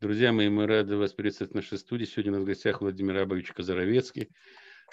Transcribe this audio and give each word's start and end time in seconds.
Друзья 0.00 0.32
мои, 0.32 0.48
мы 0.48 0.68
рады 0.68 0.96
вас 0.96 1.12
приветствовать 1.12 1.50
в 1.50 1.56
нашей 1.56 1.76
студии. 1.76 2.04
Сегодня 2.04 2.30
у 2.30 2.34
нас 2.36 2.44
в 2.44 2.46
гостях 2.46 2.82
Владимир 2.82 3.16
Абович 3.16 3.50
Казаровецкий. 3.50 4.30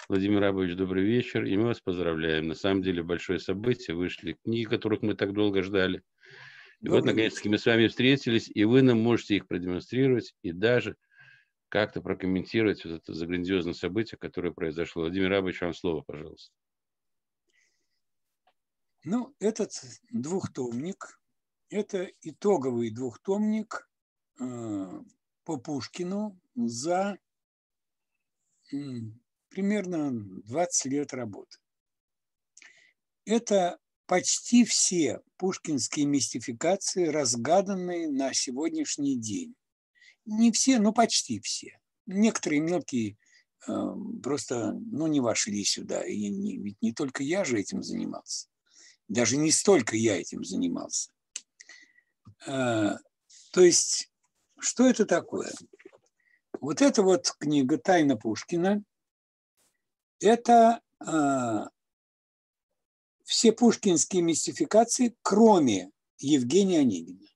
Владимир 0.08 0.42
Абович, 0.42 0.74
добрый 0.74 1.04
вечер, 1.04 1.44
и 1.44 1.56
мы 1.56 1.66
вас 1.66 1.80
поздравляем. 1.80 2.48
На 2.48 2.56
самом 2.56 2.82
деле 2.82 3.04
большое 3.04 3.38
событие, 3.38 3.94
вышли 3.96 4.32
книги, 4.32 4.64
которых 4.64 5.02
мы 5.02 5.14
так 5.14 5.32
долго 5.32 5.62
ждали. 5.62 6.02
И 6.80 6.86
добрый 6.86 7.00
вот, 7.02 7.06
наконец-таки, 7.06 7.48
мы 7.48 7.56
с 7.56 7.66
вами 7.66 7.86
встретились, 7.86 8.50
и 8.52 8.64
вы 8.64 8.82
нам 8.82 8.98
можете 8.98 9.36
их 9.36 9.46
продемонстрировать 9.46 10.34
и 10.42 10.50
даже 10.50 10.96
как-то 11.68 12.02
прокомментировать 12.02 12.84
вот 12.84 12.94
это 12.94 13.14
заграндиозное 13.14 13.74
событие, 13.74 14.18
которое 14.18 14.50
произошло. 14.50 15.02
Владимир 15.02 15.34
Абович, 15.34 15.60
вам 15.60 15.72
слово, 15.72 16.02
пожалуйста. 16.04 16.52
Ну, 19.04 19.36
этот 19.38 19.70
двухтомник, 20.10 21.20
это 21.70 22.10
итоговый 22.22 22.90
двухтомник 22.90 23.85
по 24.38 25.56
Пушкину 25.58 26.38
за 26.54 27.18
примерно 29.48 30.10
20 30.12 30.84
лет 30.86 31.14
работы. 31.14 31.58
Это 33.24 33.78
почти 34.06 34.64
все 34.64 35.20
пушкинские 35.36 36.06
мистификации, 36.06 37.06
разгаданные 37.06 38.08
на 38.08 38.32
сегодняшний 38.32 39.18
день. 39.18 39.54
Не 40.24 40.52
все, 40.52 40.78
но 40.78 40.92
почти 40.92 41.40
все. 41.40 41.78
Некоторые 42.06 42.60
мелкие 42.60 43.16
э, 43.66 43.72
просто 44.22 44.72
ну, 44.72 45.06
не 45.06 45.20
вошли 45.20 45.64
сюда. 45.64 46.04
И 46.04 46.28
не, 46.28 46.58
ведь 46.58 46.80
не 46.82 46.92
только 46.92 47.22
я 47.22 47.44
же 47.44 47.58
этим 47.58 47.82
занимался. 47.82 48.48
Даже 49.08 49.36
не 49.36 49.50
столько 49.50 49.96
я 49.96 50.20
этим 50.20 50.44
занимался. 50.44 51.10
Э, 52.46 52.96
то 53.52 53.60
есть, 53.60 54.12
что 54.58 54.86
это 54.86 55.06
такое? 55.06 55.52
Вот 56.60 56.82
эта 56.82 57.02
вот 57.02 57.34
книга 57.38 57.78
«Тайна 57.78 58.16
Пушкина»– 58.16 58.82
это 60.20 60.80
э, 61.06 61.66
все 63.24 63.52
пушкинские 63.52 64.22
мистификации, 64.22 65.16
кроме 65.22 65.90
Евгения 66.18 66.80
Онегина. 66.80 67.26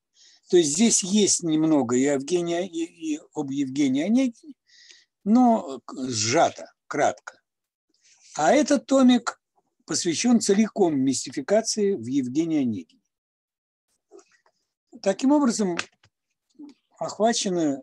То 0.49 0.57
есть 0.57 0.73
здесь 0.73 1.03
есть 1.03 1.43
немного 1.43 1.97
и, 1.97 2.03
Евгения, 2.03 2.67
и, 2.67 3.15
и 3.15 3.21
об 3.35 3.51
Евгении 3.51 4.03
Онегине, 4.03 4.55
но 5.25 5.81
сжато, 5.93 6.73
кратко. 6.87 7.41
А 8.37 8.53
этот 8.53 8.87
томик 8.87 9.41
посвящен 9.85 10.41
целиком 10.41 10.99
мистификации 10.99 11.95
в 11.95 12.07
Евгении 12.07 12.63
Онегине. 12.63 13.03
Таким 15.03 15.33
образом, 15.33 15.77
охвачены 17.01 17.83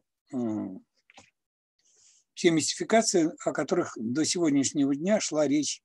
все 2.38 2.52
мистификации, 2.52 3.32
о 3.44 3.52
которых 3.52 3.94
до 3.96 4.24
сегодняшнего 4.24 4.96
дня 4.96 5.20
шла 5.20 5.48
речь 5.48 5.82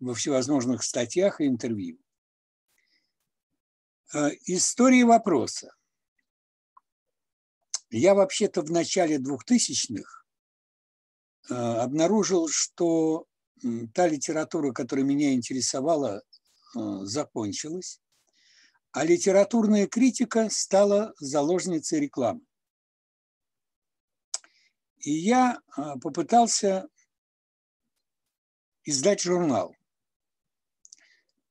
во 0.00 0.14
всевозможных 0.14 0.82
статьях 0.82 1.40
и 1.40 1.46
интервью. 1.46 1.98
Э, 4.14 4.30
история 4.46 5.04
вопроса. 5.04 5.74
Я 7.90 8.14
вообще-то 8.14 8.62
в 8.62 8.70
начале 8.70 9.18
2000-х 9.18 10.24
э, 11.50 11.54
обнаружил, 11.54 12.48
что 12.48 13.26
та 13.92 14.08
литература, 14.08 14.72
которая 14.72 15.04
меня 15.04 15.34
интересовала, 15.34 16.22
э, 16.74 16.80
закончилась, 17.02 18.00
а 18.92 19.04
литературная 19.04 19.86
критика 19.86 20.48
стала 20.50 21.12
заложницей 21.18 22.00
рекламы. 22.00 22.40
И 25.02 25.12
я 25.12 25.60
попытался 26.00 26.88
издать 28.84 29.20
журнал. 29.20 29.74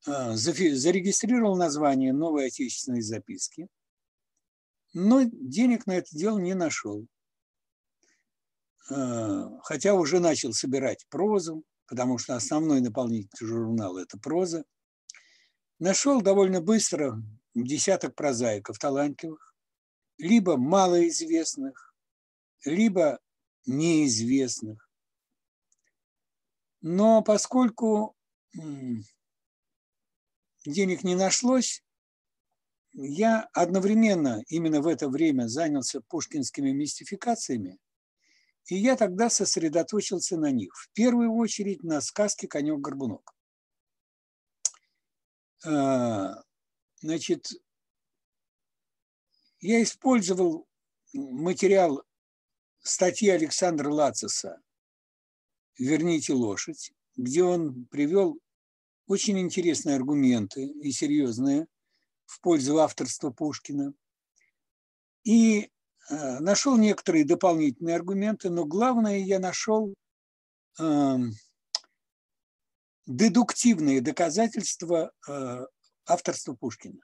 А, 0.04 0.34
зарегистрировал 0.34 1.56
название 1.56 2.12
«Новые 2.12 2.48
отечественные 2.48 3.02
записки», 3.02 3.68
но 4.94 5.22
денег 5.22 5.86
на 5.86 5.92
это 5.92 6.08
дело 6.16 6.38
не 6.38 6.54
нашел. 6.54 7.06
А, 8.90 9.60
хотя 9.60 9.94
уже 9.94 10.18
начал 10.18 10.52
собирать 10.52 11.06
прозу, 11.08 11.62
потому 11.86 12.18
что 12.18 12.34
основной 12.34 12.80
наполнитель 12.80 13.46
журнала– 13.46 13.98
это 14.02 14.18
проза. 14.18 14.64
Нашел 15.78 16.20
довольно 16.20 16.60
быстро 16.60 17.22
десяток 17.54 18.14
прозаиков 18.14 18.78
талантливых, 18.78 19.54
либо 20.18 20.56
малоизвестных, 20.56 21.94
либо 22.64 23.20
неизвестных. 23.66 24.90
Но 26.80 27.22
поскольку 27.22 28.16
денег 30.64 31.04
не 31.04 31.14
нашлось, 31.14 31.82
я 32.92 33.48
одновременно 33.52 34.42
именно 34.48 34.82
в 34.82 34.86
это 34.86 35.08
время 35.08 35.46
занялся 35.48 36.00
пушкинскими 36.00 36.70
мистификациями, 36.72 37.78
и 38.66 38.76
я 38.76 38.96
тогда 38.96 39.30
сосредоточился 39.30 40.36
на 40.36 40.50
них. 40.50 40.74
В 40.76 40.90
первую 40.92 41.32
очередь 41.34 41.82
на 41.82 42.00
сказке 42.00 42.46
«Конек-горбунок». 42.46 43.34
А, 45.64 46.42
значит, 47.00 47.50
я 49.60 49.82
использовал 49.82 50.68
материал 51.12 52.02
статьи 52.82 53.28
Александра 53.28 53.90
Лациса 53.90 54.60
«Верните 55.78 56.32
лошадь», 56.32 56.92
где 57.16 57.42
он 57.42 57.86
привел 57.86 58.38
очень 59.06 59.38
интересные 59.38 59.96
аргументы 59.96 60.66
и 60.66 60.92
серьезные 60.92 61.66
в 62.26 62.40
пользу 62.40 62.78
авторства 62.78 63.30
Пушкина. 63.30 63.94
И 65.24 65.70
э, 66.10 66.38
нашел 66.40 66.76
некоторые 66.76 67.24
дополнительные 67.24 67.96
аргументы, 67.96 68.50
но 68.50 68.64
главное 68.64 69.18
я 69.18 69.38
нашел 69.38 69.94
э, 70.80 71.16
дедуктивные 73.06 74.00
доказательства 74.00 75.12
э, 75.28 75.66
авторства 76.06 76.54
Пушкина. 76.54 77.00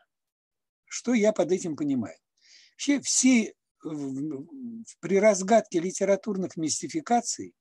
Что 0.87 1.12
я 1.12 1.33
под 1.33 1.53
этим 1.53 1.77
понимаю? 1.77 2.19
Вообще 2.72 3.00
все 3.00 3.55
при 3.81 5.19
разгадке 5.19 5.81
литературных 5.81 6.56
мистификаций 6.56 7.55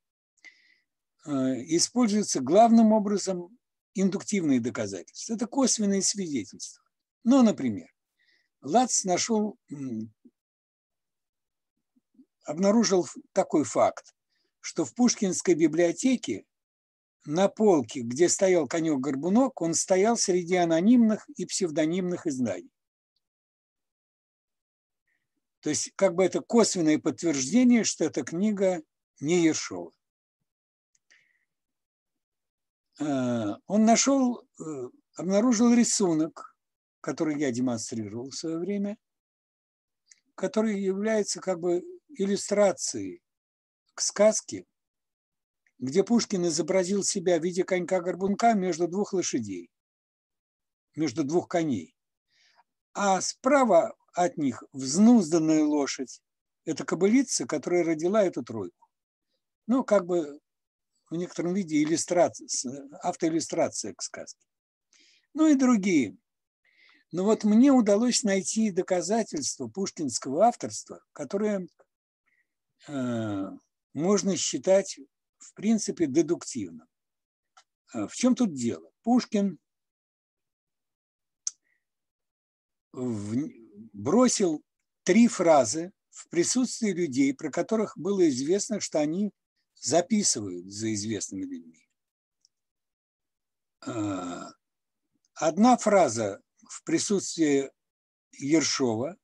э, 1.26 1.30
используются 1.66 2.40
главным 2.42 2.92
образом 2.92 3.58
индуктивные 3.94 4.60
доказательства, 4.60 5.34
это 5.34 5.48
косвенные 5.48 6.02
свидетельства. 6.02 6.84
Ну, 7.24 7.42
например, 7.44 7.88
Лац 8.62 9.04
нашел, 9.04 9.58
обнаружил 12.46 13.08
такой 13.34 13.64
факт, 13.64 14.16
что 14.60 14.86
в 14.86 14.94
Пушкинской 14.94 15.56
библиотеке 15.56 16.46
на 17.26 17.50
полке, 17.50 18.02
где 18.02 18.30
стоял 18.30 18.68
конек-горбунок, 18.68 19.62
он 19.62 19.74
стоял 19.74 20.16
среди 20.18 20.56
анонимных 20.56 21.28
и 21.36 21.46
псевдонимных 21.46 22.26
изданий. 22.28 22.72
То 25.62 25.70
есть 25.70 25.92
как 25.96 26.16
бы 26.16 26.24
это 26.24 26.42
косвенное 26.42 27.00
подтверждение, 27.00 27.84
что 27.84 28.06
эта 28.06 28.24
книга 28.24 28.82
не 29.20 29.44
Ершова. 29.44 29.92
Э, 33.00 33.56
он 33.66 33.86
нашел, 33.86 34.42
э, 34.60 34.64
обнаружил 35.16 35.74
рисунок, 35.74 36.56
который 37.02 37.40
я 37.40 37.52
демонстрировал 37.52 38.30
в 38.30 38.36
свое 38.36 38.58
время, 38.58 38.98
который 40.36 40.80
является 40.80 41.40
как 41.40 41.60
бы 41.60 41.84
иллюстрацией 42.10 43.22
к 43.94 44.02
сказке, 44.02 44.66
где 45.80 46.04
Пушкин 46.04 46.48
изобразил 46.48 47.04
себя 47.04 47.40
в 47.40 47.44
виде 47.44 47.64
конька-горбунка 47.64 48.54
между 48.54 48.88
двух 48.88 49.14
лошадей, 49.14 49.70
между 50.96 51.24
двух 51.24 51.48
коней. 51.48 51.96
А 52.94 53.22
справа 53.22 53.96
от 54.18 54.38
них 54.38 54.64
взнузданная 54.74 55.64
лошадь. 55.64 56.22
Это 56.66 56.84
кобылица, 56.84 57.46
которая 57.46 57.84
родила 57.84 58.24
эту 58.24 58.44
тройку. 58.44 58.88
Ну, 59.68 59.84
как 59.84 60.06
бы 60.06 60.40
в 61.10 61.16
некотором 61.16 61.54
виде 61.54 61.84
иллюстрация, 61.84 62.48
автоиллюстрация 63.02 63.94
к 63.94 64.02
сказке. 64.02 64.44
Ну 65.34 65.48
и 65.48 65.56
другие. 65.56 66.18
Но 67.12 67.24
вот 67.26 67.44
мне 67.44 67.72
удалось 67.72 68.24
найти 68.24 68.72
доказательства 68.72 69.68
пушкинского 69.68 70.46
авторства, 70.48 71.04
которые 71.14 71.68
э, 72.88 73.46
можно 73.94 74.36
считать, 74.36 75.00
в 75.38 75.54
принципе, 75.54 76.08
дедуктивным. 76.08 76.88
А 77.94 78.08
в 78.08 78.16
чем 78.16 78.36
тут 78.36 78.54
дело? 78.54 78.92
Пушкин 79.04 79.60
в, 82.92 83.67
бросил 83.94 84.64
три 85.04 85.28
фразы 85.28 85.92
в 86.10 86.30
присутствии 86.30 86.92
людей, 86.92 87.34
про 87.34 87.52
которых 87.52 87.98
было 87.98 88.28
известно, 88.30 88.80
что 88.80 89.00
они 89.00 89.32
записывают 89.76 90.66
за 90.66 90.94
известными 90.94 91.44
людьми. 91.44 91.88
А, 93.82 94.50
одна 95.36 95.78
фраза 95.78 96.42
в 96.68 96.84
присутствии 96.84 97.72
Ершова, 98.34 99.18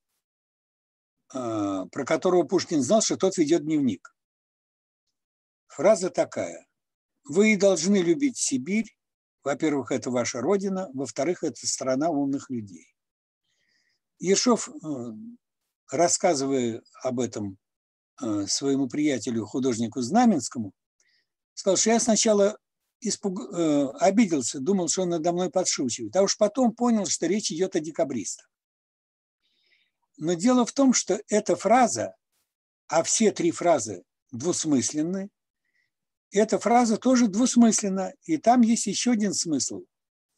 а, 1.33 1.87
про 1.87 2.05
которого 2.05 2.43
Пушкин 2.43 2.81
знал, 2.81 3.01
что 3.01 3.17
тот 3.17 3.37
ведет 3.37 3.63
дневник. 3.63 4.15
Фраза 5.67 6.11
такая. 6.11 6.67
Вы 7.23 7.57
должны 7.57 7.97
любить 7.97 8.37
Сибирь. 8.37 8.95
Во-первых, 9.43 9.91
это 9.91 10.11
ваша 10.11 10.39
родина. 10.39 10.89
Во-вторых, 10.93 11.43
это 11.43 11.65
страна 11.65 12.09
умных 12.09 12.49
людей. 12.49 12.92
Ершов, 14.23 14.69
э, 14.69 14.71
рассказывая 15.91 16.81
об 17.01 17.19
этом 17.19 17.57
э, 18.21 18.45
своему 18.47 18.87
приятелю, 18.87 19.45
художнику 19.45 19.99
Знаменскому, 19.99 20.71
сказал, 21.53 21.75
что 21.75 21.89
я 21.89 21.99
сначала 21.99 22.57
испуг... 23.01 23.53
Э, 23.53 23.89
обиделся, 23.99 24.61
думал, 24.61 24.87
что 24.87 25.01
он 25.01 25.09
надо 25.09 25.33
мной 25.33 25.49
подшучивает, 25.49 26.15
а 26.15 26.21
уж 26.21 26.37
потом 26.37 26.73
понял, 26.73 27.05
что 27.05 27.27
речь 27.27 27.51
идет 27.51 27.75
о 27.75 27.81
декабристах. 27.81 28.49
Но 30.15 30.35
дело 30.35 30.65
в 30.65 30.71
том, 30.71 30.93
что 30.93 31.19
эта 31.27 31.57
фраза, 31.57 32.15
а 32.87 33.03
все 33.03 33.33
три 33.33 33.51
фразы 33.51 34.03
двусмысленны, 34.31 35.31
эта 36.31 36.59
фраза 36.59 36.95
тоже 36.95 37.27
двусмысленна, 37.27 38.13
и 38.23 38.37
там 38.37 38.61
есть 38.61 38.85
еще 38.85 39.11
один 39.11 39.33
смысл, 39.33 39.83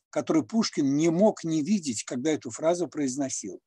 который 0.09 0.43
Пушкин 0.43 0.95
не 0.95 1.11
мог 1.11 1.43
не 1.43 1.61
видеть, 1.61 2.03
когда 2.03 2.31
эту 2.31 2.49
фразу 2.49 2.87
произносил. 2.87 3.61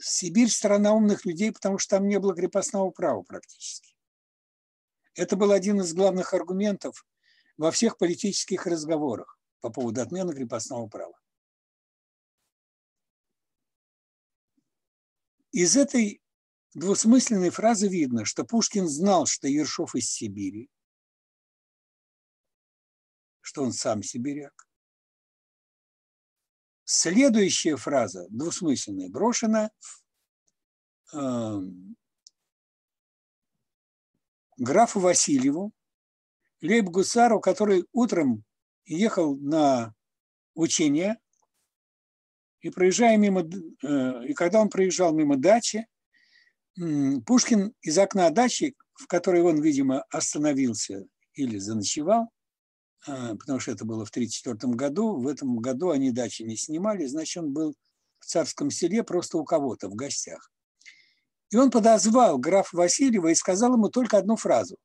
Сибирь– 0.00 0.48
страна 0.50 0.92
умных 0.92 1.24
людей, 1.24 1.52
потому 1.52 1.78
что 1.78 1.96
там 1.96 2.08
не 2.08 2.18
было 2.18 2.34
крепостного 2.34 2.90
права 2.90 3.22
практически. 3.22 3.94
Это 5.14 5.36
был 5.36 5.52
один 5.52 5.80
из 5.80 5.92
главных 5.92 6.32
аргументов 6.32 7.06
во 7.56 7.70
всех 7.70 7.98
политических 7.98 8.66
разговорах 8.66 9.38
по 9.60 9.70
поводу 9.70 10.00
отмены 10.00 10.32
крепостного 10.34 10.88
права. 10.88 11.18
Из 15.52 15.76
этой 15.76 16.22
двусмысленной 16.74 17.50
фразы 17.50 17.88
видно, 17.88 18.24
что 18.24 18.44
Пушкин 18.44 18.88
знал, 18.88 19.26
что 19.26 19.48
Ершов 19.48 19.94
из 19.94 20.10
Сибири, 20.10 20.70
что 23.40 23.62
он 23.62 23.72
сам 23.72 24.02
сибиряк. 24.02 24.69
Следующая 26.92 27.76
фраза, 27.76 28.26
двусмысленная, 28.30 29.08
брошена 29.10 29.70
э, 31.14 31.60
графу 34.56 34.98
Васильеву, 34.98 35.70
лейб-гусару, 36.60 37.38
который 37.38 37.86
утром 37.92 38.42
ехал 38.86 39.36
на 39.36 39.94
учение 40.54 41.20
и 42.60 42.70
проезжая 42.70 43.16
мимо, 43.18 43.42
э, 43.44 44.26
и 44.26 44.34
когда 44.34 44.60
он 44.60 44.68
проезжал 44.68 45.14
мимо 45.14 45.36
дачи, 45.36 45.86
Пушкин 46.74 47.72
из 47.82 47.98
окна 47.98 48.30
дачи, 48.30 48.74
в 48.94 49.06
которой 49.06 49.42
он, 49.42 49.62
видимо, 49.62 50.02
остановился 50.10 51.06
или 51.34 51.56
заночевал, 51.58 52.32
потому 53.04 53.60
что 53.60 53.72
это 53.72 53.84
было 53.84 54.04
в 54.04 54.10
1934 54.10 54.74
году, 54.74 55.20
в 55.20 55.26
этом 55.26 55.58
году 55.58 55.90
они 55.90 56.10
дачи 56.10 56.42
не 56.42 56.56
снимали, 56.56 57.06
значит, 57.06 57.42
он 57.42 57.52
был 57.52 57.74
в 58.18 58.26
царском 58.26 58.70
селе 58.70 59.02
просто 59.02 59.38
у 59.38 59.44
кого-то 59.44 59.88
в 59.88 59.94
гостях. 59.94 60.50
И 61.50 61.56
он 61.56 61.70
подозвал 61.70 62.38
графа 62.38 62.76
Васильева 62.76 63.28
и 63.28 63.34
сказал 63.34 63.74
ему 63.74 63.88
только 63.88 64.18
одну 64.18 64.36
фразу, 64.36 64.76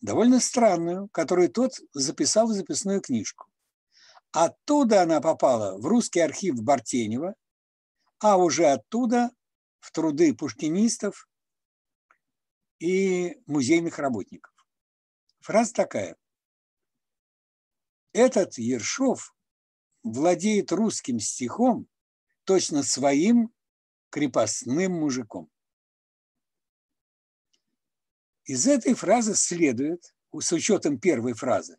довольно 0.00 0.40
странную, 0.40 1.08
которую 1.12 1.50
тот 1.50 1.72
записал 1.92 2.48
в 2.48 2.52
записную 2.52 3.00
книжку. 3.00 3.46
Оттуда 4.32 5.02
она 5.02 5.20
попала 5.20 5.78
в 5.78 5.86
русский 5.86 6.20
архив 6.20 6.62
Бартенева, 6.62 7.34
а 8.18 8.36
уже 8.36 8.66
оттуда 8.66 9.30
в 9.80 9.90
труды 9.92 10.34
пушкинистов 10.34 11.28
и 12.78 13.38
музейных 13.46 13.98
работников. 13.98 14.52
Фраза 15.40 15.72
такая. 15.72 16.16
Этот 18.12 18.58
Ершов 18.58 19.34
владеет 20.02 20.72
русским 20.72 21.20
стихом 21.20 21.86
точно 22.44 22.82
своим 22.82 23.52
крепостным 24.10 24.92
мужиком. 24.92 25.48
Из 28.44 28.66
этой 28.66 28.94
фразы 28.94 29.34
следует, 29.34 30.14
с 30.36 30.52
учетом 30.52 30.98
первой 30.98 31.34
фразы, 31.34 31.78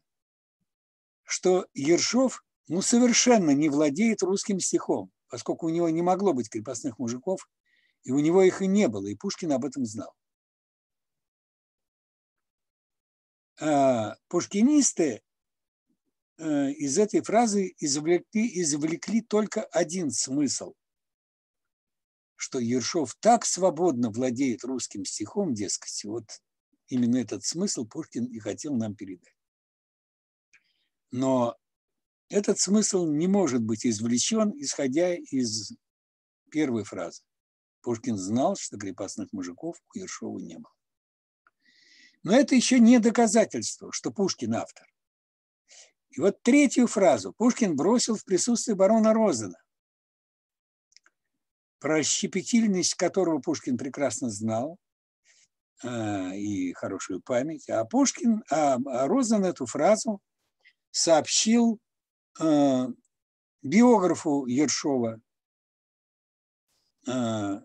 что 1.24 1.68
Ершов 1.74 2.44
ну, 2.68 2.82
совершенно 2.82 3.52
не 3.52 3.70
владеет 3.70 4.24
русским 4.24 4.60
стихом, 4.60 5.12
поскольку 5.28 5.68
у 5.68 5.70
него 5.70 5.90
не 5.90 6.02
могло 6.02 6.34
быть 6.34 6.50
крепостных 6.50 7.00
мужиков– 7.00 7.50
и 8.04 8.12
у 8.12 8.20
него 8.20 8.42
их 8.42 8.62
и 8.62 8.68
не 8.68 8.88
было, 8.88 9.08
и 9.08 9.16
Пушкин 9.16 9.52
об 9.52 9.66
этом 9.66 9.86
знал. 9.86 10.14
А 13.60 14.16
пушкинисты 14.28 15.22
из 16.42 16.98
этой 16.98 17.22
фразы 17.22 17.74
извлекли, 17.78 18.62
извлекли 18.62 19.22
только 19.22 19.64
один 19.64 20.10
смысл, 20.12 20.74
что 22.36 22.60
Ершов 22.60 23.16
так 23.20 23.46
свободно 23.46 24.10
владеет 24.10 24.64
русским 24.64 25.06
стихом, 25.06 25.54
дескать, 25.54 26.04
вот 26.06 26.26
именно 26.88 27.18
этот 27.18 27.46
смысл 27.46 27.86
Пушкин 27.86 28.26
и 28.26 28.40
хотел 28.40 28.76
нам 28.76 28.96
передать. 28.96 29.36
Но 31.12 31.56
этот 32.30 32.60
смысл 32.60 33.06
не 33.06 33.28
может 33.28 33.62
быть 33.62 33.86
извлечен, 33.86 34.54
исходя 34.56 35.14
из 35.14 35.74
первой 36.50 36.84
фразы. 36.84 37.22
Пушкин 37.82 38.18
знал, 38.18 38.56
что 38.56 38.78
крепостных 38.78 39.32
мужиков 39.34 39.78
у 39.94 40.00
Ершова 40.00 40.40
не 40.40 40.56
было. 40.56 40.74
Но 42.24 42.34
это 42.34 42.56
еще 42.56 42.80
не 42.80 43.00
доказательство, 43.00 43.92
что 43.92 44.12
Пушкин 44.12 44.56
автор. 44.56 44.91
И 46.12 46.20
вот 46.20 46.42
третью 46.44 46.88
фразу 46.88 47.34
Пушкин 47.34 47.76
бросил 47.76 48.16
в 48.16 48.26
присутствии 48.26 48.74
барона 48.74 49.14
Розена, 49.14 49.58
про 51.80 52.04
щепетильность 52.04 52.96
которого 52.96 53.40
Пушкин 53.40 53.78
прекрасно 53.78 54.30
знал, 54.30 54.78
э, 55.84 56.38
и 56.38 56.74
хорошую 56.74 57.22
память. 57.22 57.70
А 57.70 57.86
Пушкин, 57.86 58.44
а, 58.52 58.78
а 58.86 59.08
Розен 59.08 59.46
эту 59.46 59.66
фразу 59.66 60.20
сообщил 60.92 61.80
э, 62.40 62.88
биографу 63.64 64.46
Ершова 64.46 65.22
Э, 67.08 67.60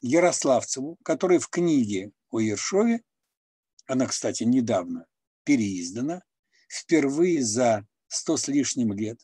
Ярославцеву, 0.00 0.98
который 1.02 1.38
в 1.38 1.48
книге 1.48 2.12
о 2.30 2.38
Ершове, 2.38 3.00
она, 3.86 4.06
кстати, 4.06 4.44
недавно 4.44 5.06
переиздана, 5.44 6.22
впервые 6.74 7.42
за 7.42 7.86
сто 8.08 8.36
с 8.36 8.48
лишним 8.48 8.92
лет, 8.92 9.20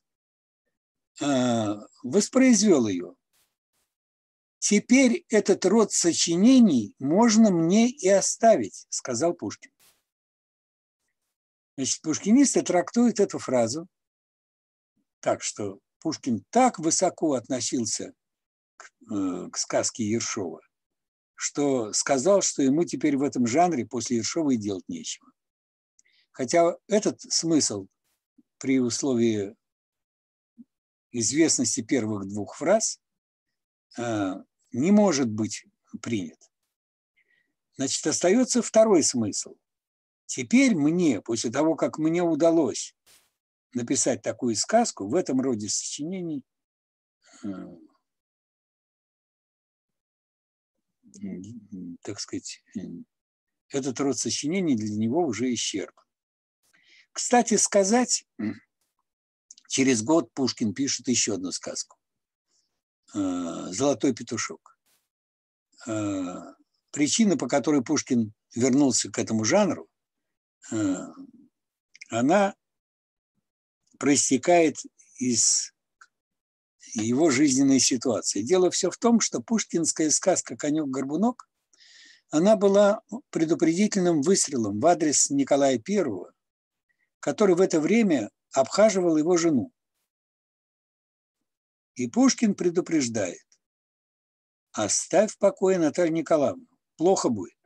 э, 1.20 1.74
воспроизвел 2.02 2.86
ее. 2.86 3.14
«Теперь 4.58 5.24
этот 5.28 5.64
род 5.64 5.92
сочинений 5.92 6.94
можно 6.98 7.50
мне 7.50 7.88
и 7.88 8.08
оставить», 8.08 8.86
сказал 8.90 9.34
Пушкин. 9.34 9.72
Значит, 11.76 12.02
пушкинисты 12.02 12.62
трактуют 12.62 13.20
эту 13.20 13.38
фразу 13.38 13.88
так, 15.20 15.42
что 15.42 15.80
Пушкин 16.00 16.44
так 16.50 16.78
высоко 16.78 17.34
относился 17.34 18.12
к, 18.76 18.90
э, 19.10 19.48
к 19.50 19.56
сказке 19.56 20.04
Ершова, 20.04 20.60
что 21.34 21.92
сказал, 21.92 22.42
что 22.42 22.62
ему 22.62 22.84
теперь 22.84 23.16
в 23.16 23.22
этом 23.22 23.46
жанре 23.46 23.86
после 23.86 24.18
Ершова 24.18 24.50
и 24.50 24.56
делать 24.56 24.88
нечего. 24.88 25.30
Хотя 26.40 26.74
этот 26.88 27.20
смысл 27.20 27.86
при 28.56 28.80
условии 28.80 29.54
известности 31.10 31.82
первых 31.82 32.28
двух 32.28 32.56
фраз 32.56 32.98
э, 33.98 34.36
не 34.72 34.90
может 34.90 35.28
быть 35.28 35.66
принят. 36.00 36.38
Значит, 37.76 38.06
остается 38.06 38.62
второй 38.62 39.02
смысл. 39.02 39.56
Теперь 40.24 40.74
мне, 40.74 41.20
после 41.20 41.50
того, 41.50 41.74
как 41.74 41.98
мне 41.98 42.22
удалось 42.22 42.96
написать 43.74 44.22
такую 44.22 44.56
сказку, 44.56 45.08
в 45.08 45.16
этом 45.16 45.42
роде 45.42 45.68
сочинений 45.68 46.42
э, 47.44 47.48
так 52.00 52.18
сказать, 52.18 52.64
этот 53.68 54.00
род 54.00 54.16
сочинений 54.16 54.74
для 54.74 54.96
него 54.96 55.26
уже 55.26 55.52
исчерпан. 55.52 56.06
Кстати 57.12 57.56
сказать, 57.56 58.24
через 59.68 60.02
год 60.02 60.32
Пушкин 60.32 60.74
пишет 60.74 61.08
еще 61.08 61.34
одну 61.34 61.52
сказку. 61.52 61.96
«Золотой 63.12 64.14
петушок». 64.14 64.78
Причина, 66.90 67.36
по 67.36 67.48
которой 67.48 67.82
Пушкин 67.82 68.32
вернулся 68.54 69.10
к 69.10 69.18
этому 69.18 69.44
жанру, 69.44 69.88
она 72.08 72.54
проистекает 73.98 74.76
из 75.16 75.72
его 76.94 77.30
жизненной 77.30 77.80
ситуации. 77.80 78.42
Дело 78.42 78.70
все 78.70 78.90
в 78.90 78.98
том, 78.98 79.20
что 79.20 79.40
пушкинская 79.40 80.10
сказка 80.10 80.56
«Конек-горбунок» 80.56 81.48
она 82.30 82.56
была 82.56 83.02
предупредительным 83.30 84.22
выстрелом 84.22 84.80
в 84.80 84.86
адрес 84.86 85.30
Николая 85.30 85.80
I, 85.88 86.04
который 87.20 87.54
в 87.54 87.60
это 87.60 87.80
время 87.80 88.30
обхаживал 88.52 89.16
его 89.16 89.36
жену. 89.36 89.72
И 91.94 92.08
Пушкин 92.08 92.54
предупреждает, 92.54 93.46
оставь 94.72 95.32
в 95.32 95.38
покое 95.38 95.78
Наталью 95.78 96.14
Николаевну, 96.14 96.66
плохо 96.96 97.28
будет. 97.28 97.56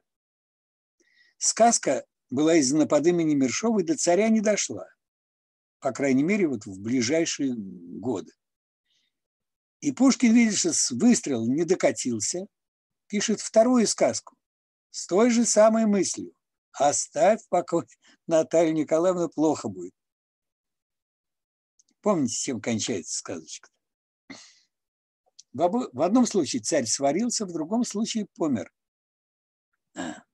Сказка 1.39 2.05
была 2.31 2.59
издана 2.59 2.87
под 2.87 3.07
именем 3.07 3.39
Мершовой, 3.39 3.85
до 3.85 3.97
царя 3.97 4.29
не 4.29 4.41
дошла, 4.41 4.87
по 5.79 5.93
крайней 5.93 6.23
мере, 6.23 6.49
вот 6.49 6.65
в 6.67 6.81
ближайшие 6.81 7.55
годы. 7.55 8.33
И 9.81 9.93
Пушкин 9.93 10.35
видит, 10.35 10.57
что 10.57 10.73
выстрел 10.93 11.47
не 11.47 11.65
докатился, 11.65 12.47
пишет 13.07 13.41
вторую 13.41 13.87
сказку 13.87 14.37
с 14.91 15.07
той 15.07 15.31
же 15.31 15.45
самой 15.45 15.85
мыслью. 15.85 16.33
Оставь 16.75 17.43
в 17.43 17.49
покое 17.49 17.87
Наталью 18.27 18.75
Николаевну, 18.75 19.29
плохо 19.29 19.69
будет. 19.69 19.95
Помните, 22.01 22.35
чем 22.35 22.61
кончается 22.61 23.17
сказочка? 23.19 23.71
В 25.53 26.03
одном 26.03 26.27
случае 26.27 26.63
царь 26.63 26.85
сварился, 26.85 27.47
в 27.47 27.53
другом 27.53 27.85
случае 27.85 28.27
помер. 28.35 28.73
А. 29.95 30.25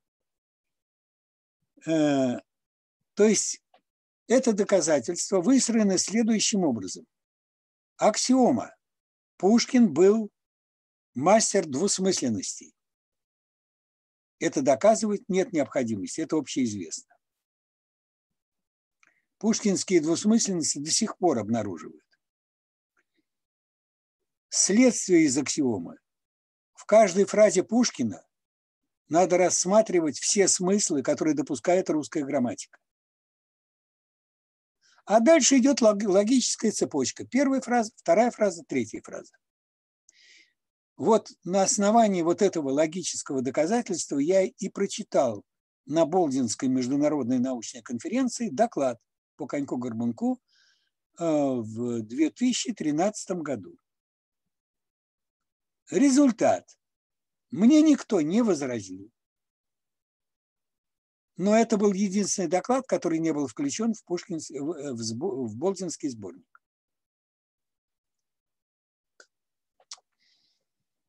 Э, 1.87 2.41
то 3.15 3.25
есть 3.25 3.63
это 4.27 4.55
доказательство 4.55 5.41
выстроено 5.43 5.99
следующим 5.99 6.65
образом. 6.65 7.07
Аксиома. 7.97 8.75
Пушкин 9.37 9.93
был 9.93 10.31
мастер 11.15 11.67
двусмысленностей. 11.67 12.75
Это 14.41 14.63
доказывать 14.63 15.29
нет 15.29 15.53
необходимости, 15.53 16.23
это 16.23 16.37
общеизвестно. 16.37 17.15
Пушкинские 19.37 20.01
двусмысленности 20.01 20.79
до 20.79 20.91
сих 20.91 21.17
пор 21.19 21.39
обнаруживают. 21.39 22.05
Следствие 24.49 25.25
из 25.25 25.37
аксиомы. 25.37 25.99
В 26.73 26.87
каждой 26.87 27.27
фразе 27.27 27.63
Пушкина 27.63 28.27
надо 29.09 29.37
рассматривать 29.37 30.19
все 30.19 30.49
смыслы, 30.49 31.03
которые 31.03 31.35
допускает 31.35 31.91
русская 31.91 32.25
грамматика. 32.25 32.79
А 35.05 35.21
дальше 35.21 35.59
идет 35.59 35.81
логическая 35.83 36.73
цепочка. 36.73 37.27
Первая 37.27 37.61
фраза, 37.61 37.93
вторая 37.97 38.31
фраза, 38.31 38.63
третья 38.67 39.03
фраза. 39.03 39.33
Вот 41.01 41.33
на 41.45 41.63
основании 41.63 42.21
вот 42.21 42.43
этого 42.43 42.69
логического 42.69 43.41
доказательства 43.41 44.19
я 44.19 44.43
и 44.43 44.69
прочитал 44.69 45.47
на 45.87 46.05
Болдинской 46.05 46.69
международной 46.69 47.39
научной 47.39 47.81
конференции 47.81 48.51
доклад 48.51 49.01
по 49.37 49.47
Коньку-Горбунку 49.47 50.43
э, 51.19 51.25
в 51.25 52.03
2013 52.03 53.31
году. 53.39 53.79
Результат. 55.91 56.69
Мне 57.51 57.81
никто 57.81 58.21
не 58.21 58.43
возразил. 58.43 59.11
Но 61.39 61.57
это 61.57 61.79
был 61.79 61.95
единственный 61.95 62.49
доклад, 62.49 62.87
который 62.87 63.21
не 63.21 63.33
был 63.33 63.47
включен 63.47 63.95
в, 63.95 64.05
Пушкин, 64.05 64.39
в, 64.39 65.49
в 65.49 65.57
Болдинский 65.57 66.11
сборник. 66.11 66.50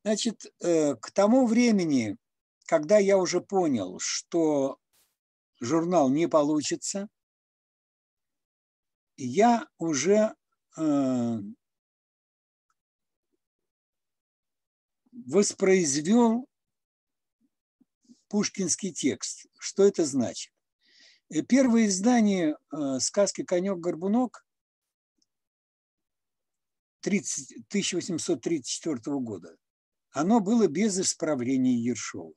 Значит, 0.04 0.46
э, 0.60 0.96
к 0.96 1.12
тому 1.12 1.46
времени, 1.46 2.18
когда 2.66 2.98
я 2.98 3.18
уже 3.18 3.40
понял, 3.40 4.00
что 4.00 4.80
журнал 5.60 6.10
не 6.10 6.28
получится, 6.28 7.08
я 9.16 9.68
уже 9.78 10.34
э, 10.78 11.38
воспроизвел 15.12 16.48
пушкинский 18.28 18.92
текст. 18.92 19.46
Что 19.60 19.84
это 19.84 20.06
значит? 20.06 20.52
Э, 21.30 21.44
первое 21.44 21.86
издание 21.86 22.58
сказки 23.00 23.44
«Конек-горбунок» 23.44 24.44
1834 27.02 29.20
года, 29.20 29.58
оно 30.12 30.40
было 30.40 30.68
без 30.68 31.00
исправления 31.00 31.76
Ершова. 31.76 32.34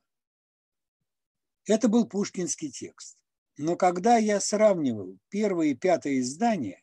Это 1.67 1.89
был 1.89 2.07
пушкинский 2.07 2.71
текст. 2.71 3.19
Но 3.57 3.77
когда 3.77 4.17
я 4.17 4.41
сравнивал 4.41 5.19
первое 5.29 5.69
и 5.69 5.75
пятое 5.75 6.21
издание, 6.21 6.83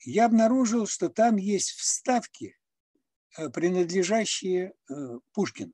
я 0.00 0.26
обнаружил, 0.26 0.86
что 0.86 1.08
там 1.08 1.36
есть 1.36 1.70
вставки, 1.72 2.56
Э, 3.36 3.48
принадлежащие 3.48 4.72
э, 4.88 4.94
Пушкину. 5.32 5.72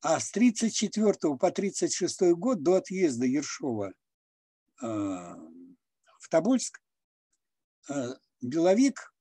А 0.00 0.18
с 0.18 0.30
34 0.30 1.36
по 1.36 1.50
36 1.50 2.32
год 2.32 2.62
до 2.62 2.76
отъезда 2.76 3.26
Ершова 3.26 3.92
э, 4.82 4.86
в 4.86 6.28
Тобольск 6.30 6.80
Беловик, 8.40 9.12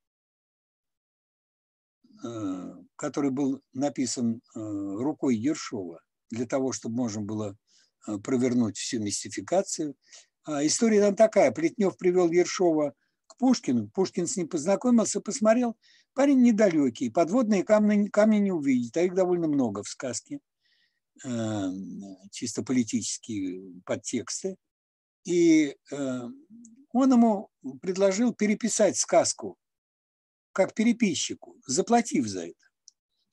который 3.02 3.32
был 3.32 3.62
написан 3.74 4.42
рукой 4.54 5.36
Ершова 5.36 6.02
для 6.30 6.46
того, 6.46 6.72
чтобы 6.72 6.96
можно 6.96 7.22
было 7.22 7.58
провернуть 8.24 8.78
всю 8.78 9.00
мистификацию. 9.00 9.96
А 10.44 10.66
история 10.66 11.02
там 11.02 11.16
такая. 11.16 11.52
Плетнев 11.52 11.98
привел 11.98 12.32
Ершова 12.32 12.94
к 13.28 13.38
Пушкину, 13.38 13.90
Пушкин 13.90 14.28
с 14.28 14.38
ним 14.38 14.48
познакомился, 14.48 15.20
посмотрел– 15.20 15.76
Парень 16.14 16.42
недалекий, 16.42 17.10
подводные 17.10 17.64
камни, 17.64 18.10
камни 18.10 18.38
не 18.38 18.52
увидит, 18.52 18.98
а 18.98 19.02
их 19.02 19.14
довольно 19.14 19.48
много 19.48 19.82
в 19.82 19.88
сказке, 19.88 20.40
эм, 21.24 22.18
чисто 22.32 22.64
политические 22.64 23.82
подтексты. 23.86 24.58
И 25.24 25.78
он 25.90 27.12
ему 27.12 27.50
предложил 27.82 28.34
переписать 28.34 28.98
сказку 28.98 29.58
как 30.52 30.74
переписчику, 30.74 31.56
заплатив 31.66 32.28
за 32.28 32.48
это. 32.48 32.71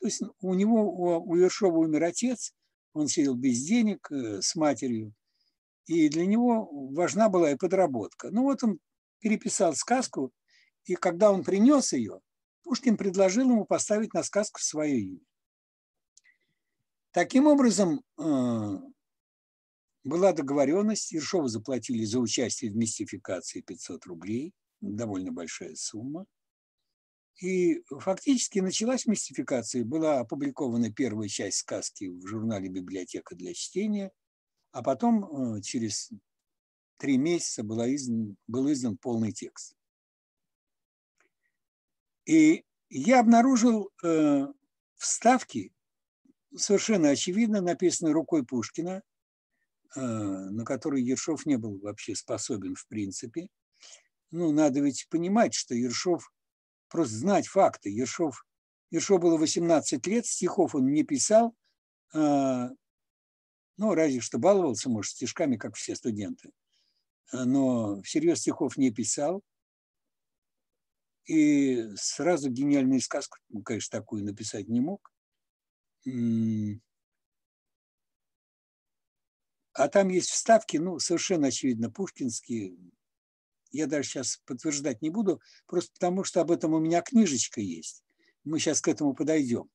То 0.00 0.06
есть 0.06 0.22
у 0.40 0.54
него, 0.54 1.20
у 1.20 1.34
Ершова 1.34 1.78
умер 1.78 2.04
отец, 2.04 2.54
он 2.92 3.08
сидел 3.08 3.34
без 3.34 3.62
денег 3.64 4.10
э, 4.10 4.40
с 4.40 4.54
матерью, 4.54 5.12
и 5.86 6.08
для 6.08 6.26
него 6.26 6.68
важна 6.92 7.28
была 7.28 7.52
и 7.52 7.56
подработка. 7.56 8.30
Ну 8.30 8.42
вот 8.42 8.62
он 8.62 8.78
переписал 9.20 9.74
сказку, 9.74 10.32
и 10.84 10.94
когда 10.94 11.32
он 11.32 11.44
принес 11.44 11.92
ее, 11.92 12.20
Пушкин 12.62 12.96
предложил 12.96 13.50
ему 13.50 13.64
поставить 13.64 14.14
на 14.14 14.22
сказку 14.22 14.60
свое 14.60 15.00
имя. 15.00 15.20
Таким 17.12 17.46
образом, 17.46 18.02
э, 18.18 18.78
была 20.04 20.32
договоренность, 20.32 21.12
Ершову 21.12 21.48
заплатили 21.48 22.04
за 22.04 22.18
участие 22.20 22.70
в 22.70 22.76
мистификации 22.76 23.60
500 23.60 24.06
рублей, 24.06 24.54
довольно 24.80 25.32
большая 25.32 25.74
сумма. 25.74 26.26
И 27.40 27.85
фактически 27.88 28.59
началась 28.59 29.07
мистификация. 29.07 29.85
Была 29.85 30.18
опубликована 30.18 30.92
первая 30.92 31.28
часть 31.28 31.59
сказки 31.59 32.07
в 32.07 32.26
журнале 32.26 32.68
«Библиотека 32.68 33.37
для 33.37 33.54
чтения», 33.54 34.11
а 34.73 34.83
потом 34.83 35.57
э, 35.57 35.62
через 35.62 36.11
три 36.97 37.16
месяца 37.16 37.62
был 37.62 37.80
издан, 37.83 38.37
был 38.49 38.71
издан 38.73 38.99
полный 38.99 39.33
текст. 39.33 39.76
И 42.26 42.64
я 42.90 43.21
обнаружил 43.21 43.90
э, 44.02 44.47
вставки, 44.97 45.73
совершенно 46.57 47.11
очевидно, 47.11 47.61
написанные 47.61 48.12
рукой 48.12 48.45
Пушкина, 48.45 49.02
э, 49.95 50.00
на 50.00 50.64
которые 50.64 51.07
Ершов 51.07 51.47
не 51.47 51.57
был 51.57 51.78
вообще 51.78 52.16
способен 52.16 52.75
в 52.75 52.87
принципе. 52.88 53.49
Ну, 54.33 54.50
надо 54.52 54.80
ведь 54.80 55.09
понимать, 55.09 55.54
что 55.54 55.75
Ершов, 55.75 56.30
просто 56.88 57.14
знать 57.14 57.47
факты. 57.47 57.90
Ершов, 57.90 58.45
Ершов 58.90 59.21
было 59.21 59.37
18 59.37 60.07
лет, 60.07 60.26
стихов 60.26 60.75
он 60.75 60.87
не 60.92 61.04
писал, 61.04 61.54
э, 62.14 62.68
ну, 63.78 63.95
разве 63.95 64.21
что 64.21 64.38
баловался, 64.38 64.90
может, 64.90 65.12
стишками, 65.12 65.57
как 65.57 65.76
все 65.76 65.95
студенты. 65.95 66.50
Но 67.33 68.02
всерьез 68.02 68.40
стихов 68.40 68.76
не 68.76 68.90
писал. 68.90 69.42
И 71.26 71.95
сразу 71.95 72.50
гениальную 72.50 73.00
сказку, 73.00 73.38
ну, 73.50 73.62
конечно, 73.62 73.99
такую 74.00 74.25
написать 74.25 74.66
не 74.68 74.80
мог. 74.80 75.12
А 79.75 79.88
там 79.88 80.09
есть 80.09 80.30
вставки, 80.30 80.78
ну, 80.78 80.99
совершенно 80.99 81.49
очевидно, 81.49 81.90
пушкинские. 81.90 82.76
Я 83.70 83.87
даже 83.87 84.08
сейчас 84.08 84.38
подтверждать 84.44 85.02
не 85.02 85.10
буду, 85.10 85.40
просто 85.66 85.92
потому 85.92 86.25
что 86.25 86.40
об 86.40 86.50
этом 86.50 86.75
у 86.75 86.78
меня 86.78 87.02
книжечка 87.02 87.60
есть. 87.60 88.02
Мы 88.44 88.58
сейчас 88.58 88.80
к 88.80 88.88
этому 88.88 89.14
подойдем. 89.14 89.68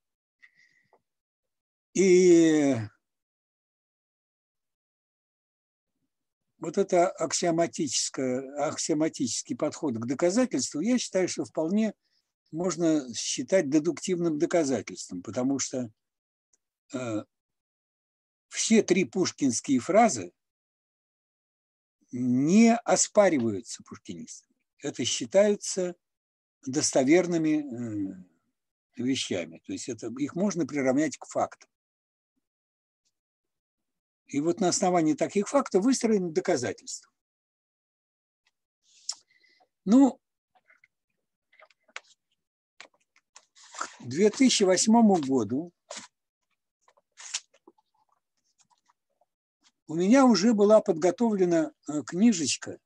И 1.93 2.75
вот 6.57 6.77
это 6.77 7.09
аксиоматический 7.09 9.55
подход 9.55 9.97
к 9.97 10.05
доказательству, 10.05 10.79
я 10.79 10.97
считаю, 10.97 11.27
что 11.27 11.45
вполне 11.45 11.93
можно 12.51 13.13
считать 13.13 13.69
дедуктивным 13.69 14.39
доказательством, 14.39 15.21
потому 15.21 15.59
что 15.59 15.91
э, 16.93 17.23
все 18.50 18.81
три 18.81 19.05
пушкинские 19.05 19.79
фразы 19.79 20.31
не 22.13 22.75
оспариваются 22.75 23.84
пушкинистами. 23.84 24.55
Это 24.77 25.03
считаются 25.03 25.96
достоверными 26.65 28.27
э, 28.98 29.01
вещами. 29.01 29.62
То 29.65 29.74
есть 29.74 29.89
это, 29.89 30.12
их 30.17 30.36
можно 30.36 30.65
приравнять 30.65 31.17
к 31.17 31.25
фактам. 31.25 31.70
И 34.27 34.39
вот 34.39 34.60
на 34.60 34.70
основании 34.70 35.13
таких 35.13 35.48
фактов 35.48 35.84
выстроены 35.84 36.32
доказательства. 36.32 37.12
Ну, 39.86 40.20
к 44.00 44.05
2008 44.05 45.22
году 45.22 45.72
у 49.87 49.95
меня 49.95 50.25
уже 50.25 50.53
была 50.53 50.81
подготовлена 50.81 51.71
э, 51.87 52.01
книжечка 52.03 52.79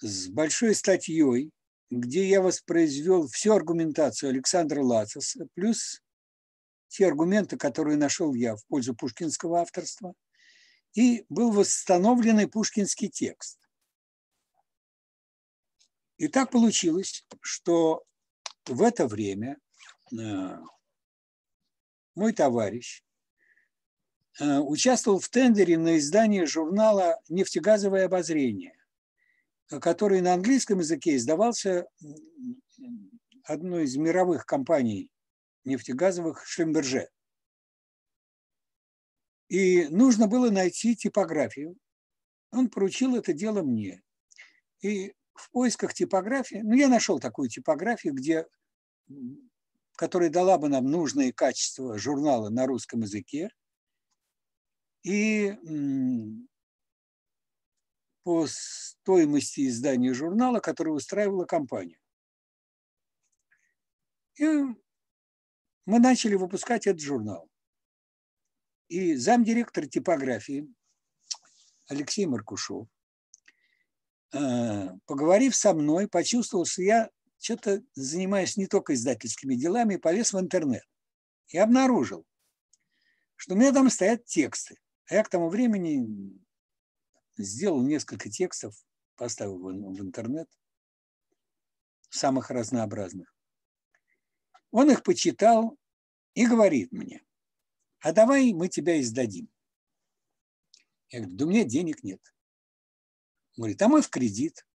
с 0.00 0.28
большой 0.28 0.74
статьей, 0.74 1.50
где 1.90 2.28
я 2.28 2.40
воспроизвел 2.40 3.28
всю 3.28 3.52
аргументацию 3.52 4.30
Александра 4.30 4.82
Лацеса, 4.82 5.46
плюс 5.54 6.02
те 6.88 7.06
аргументы, 7.06 7.56
которые 7.56 7.96
нашел 7.96 8.34
я 8.34 8.56
в 8.56 8.64
пользу 8.66 8.94
пушкинского 8.94 9.60
авторства, 9.60 10.14
и 10.94 11.26
был 11.28 11.50
восстановленный 11.50 12.48
пушкинский 12.48 13.08
текст. 13.08 13.58
И 16.16 16.28
так 16.28 16.50
получилось, 16.50 17.26
что 17.40 18.04
в 18.66 18.82
это 18.82 19.06
время 19.06 19.58
э, 20.16 20.58
мой 22.14 22.32
товарищ 22.32 23.03
участвовал 24.40 25.20
в 25.20 25.28
тендере 25.28 25.78
на 25.78 25.98
издание 25.98 26.46
журнала 26.46 27.20
«Нефтегазовое 27.28 28.06
обозрение», 28.06 28.76
который 29.80 30.20
на 30.20 30.34
английском 30.34 30.80
языке 30.80 31.16
издавался 31.16 31.86
одной 33.44 33.84
из 33.84 33.96
мировых 33.96 34.46
компаний 34.46 35.10
нефтегазовых 35.64 36.46
Шлемберже. 36.46 37.08
И 39.48 39.86
нужно 39.88 40.26
было 40.26 40.50
найти 40.50 40.96
типографию. 40.96 41.76
Он 42.50 42.68
поручил 42.68 43.16
это 43.16 43.32
дело 43.32 43.62
мне. 43.62 44.02
И 44.80 45.14
в 45.34 45.50
поисках 45.50 45.94
типографии, 45.94 46.60
ну, 46.62 46.74
я 46.74 46.88
нашел 46.88 47.18
такую 47.18 47.48
типографию, 47.48 48.14
где, 48.14 48.46
которая 49.96 50.30
дала 50.30 50.58
бы 50.58 50.68
нам 50.68 50.84
нужные 50.86 51.32
качества 51.32 51.98
журнала 51.98 52.48
на 52.48 52.66
русском 52.66 53.00
языке. 53.00 53.50
И 55.04 55.54
по 58.22 58.46
стоимости 58.48 59.68
издания 59.68 60.14
журнала, 60.14 60.60
который 60.60 60.96
устраивала 60.96 61.44
компания. 61.44 62.00
И 64.36 64.44
мы 65.84 65.98
начали 65.98 66.34
выпускать 66.34 66.86
этот 66.86 67.02
журнал. 67.02 67.48
И 68.88 69.14
замдиректор 69.14 69.86
типографии 69.86 70.72
Алексей 71.88 72.24
Маркушев, 72.26 72.86
э, 74.32 74.88
поговорив 75.04 75.54
со 75.54 75.74
мной, 75.74 76.08
почувствовал, 76.08 76.64
что 76.64 76.82
я 76.82 77.10
что-то 77.38 77.82
занимаюсь 77.94 78.56
не 78.56 78.66
только 78.66 78.94
издательскими 78.94 79.54
делами, 79.54 79.96
полез 79.96 80.32
в 80.32 80.40
интернет 80.40 80.84
и 81.48 81.58
обнаружил, 81.58 82.26
что 83.36 83.54
у 83.54 83.56
меня 83.58 83.72
там 83.72 83.90
стоят 83.90 84.24
тексты. 84.24 84.78
А 85.06 85.14
я 85.14 85.22
к 85.22 85.28
тому 85.28 85.48
времени 85.48 86.38
сделал 87.36 87.82
несколько 87.82 88.30
текстов, 88.30 88.74
поставил 89.16 89.58
в 89.58 90.00
интернет, 90.00 90.48
самых 92.08 92.50
разнообразных. 92.50 93.34
Он 94.70 94.90
их 94.90 95.02
почитал 95.02 95.78
и 96.34 96.46
говорит 96.46 96.92
мне, 96.92 97.24
а 98.00 98.12
давай 98.12 98.52
мы 98.52 98.68
тебя 98.68 99.00
издадим. 99.00 99.48
Я 101.10 101.20
говорю, 101.20 101.36
да 101.36 101.44
у 101.44 101.48
меня 101.48 101.64
денег 101.64 102.02
нет. 102.02 102.20
Он 103.56 103.62
говорит, 103.62 103.82
а 103.82 103.88
мы 103.88 104.02
в 104.02 104.10
кредит. 104.10 104.66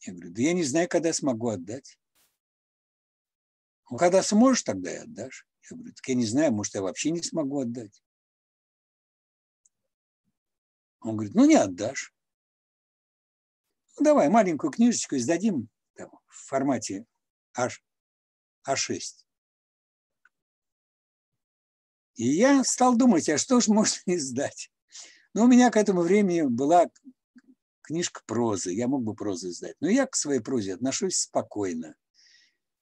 Я 0.00 0.12
говорю, 0.12 0.32
да 0.32 0.42
я 0.42 0.52
не 0.52 0.64
знаю, 0.64 0.88
когда 0.88 1.12
смогу 1.12 1.48
отдать. 1.48 1.98
Ну, 3.90 3.96
когда 3.96 4.22
сможешь, 4.22 4.62
тогда 4.62 4.92
и 4.92 4.96
отдашь. 4.96 5.46
Я 5.70 5.76
говорю, 5.76 5.94
так 5.94 6.06
я 6.06 6.14
не 6.14 6.26
знаю, 6.26 6.52
может, 6.52 6.74
я 6.74 6.82
вообще 6.82 7.10
не 7.10 7.22
смогу 7.22 7.60
отдать. 7.60 8.03
Он 11.04 11.16
говорит, 11.16 11.34
ну 11.34 11.44
не 11.44 11.54
отдашь. 11.54 12.12
Ну, 13.96 14.04
давай 14.04 14.28
маленькую 14.30 14.70
книжечку 14.72 15.16
издадим 15.16 15.68
там, 15.94 16.10
в 16.26 16.46
формате 16.48 17.06
H, 17.56 17.80
А6. 18.66 19.00
И 22.14 22.26
я 22.26 22.64
стал 22.64 22.96
думать, 22.96 23.28
а 23.28 23.38
что 23.38 23.60
же 23.60 23.70
можно 23.70 24.00
издать? 24.16 24.72
Но 25.34 25.44
у 25.44 25.46
меня 25.46 25.70
к 25.70 25.76
этому 25.76 26.00
времени 26.00 26.42
была 26.42 26.86
книжка 27.82 28.22
прозы, 28.24 28.72
я 28.72 28.88
мог 28.88 29.02
бы 29.02 29.14
прозу 29.14 29.50
издать. 29.50 29.76
Но 29.80 29.88
я 29.88 30.06
к 30.06 30.16
своей 30.16 30.40
прозе 30.40 30.74
отношусь 30.74 31.18
спокойно, 31.18 31.96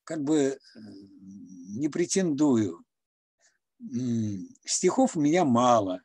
как 0.05 0.23
бы 0.23 0.39
э, 0.39 0.59
не 0.75 1.89
претендую. 1.89 2.85
Стихов 4.65 5.17
у 5.17 5.21
меня 5.21 5.45
мало. 5.45 6.03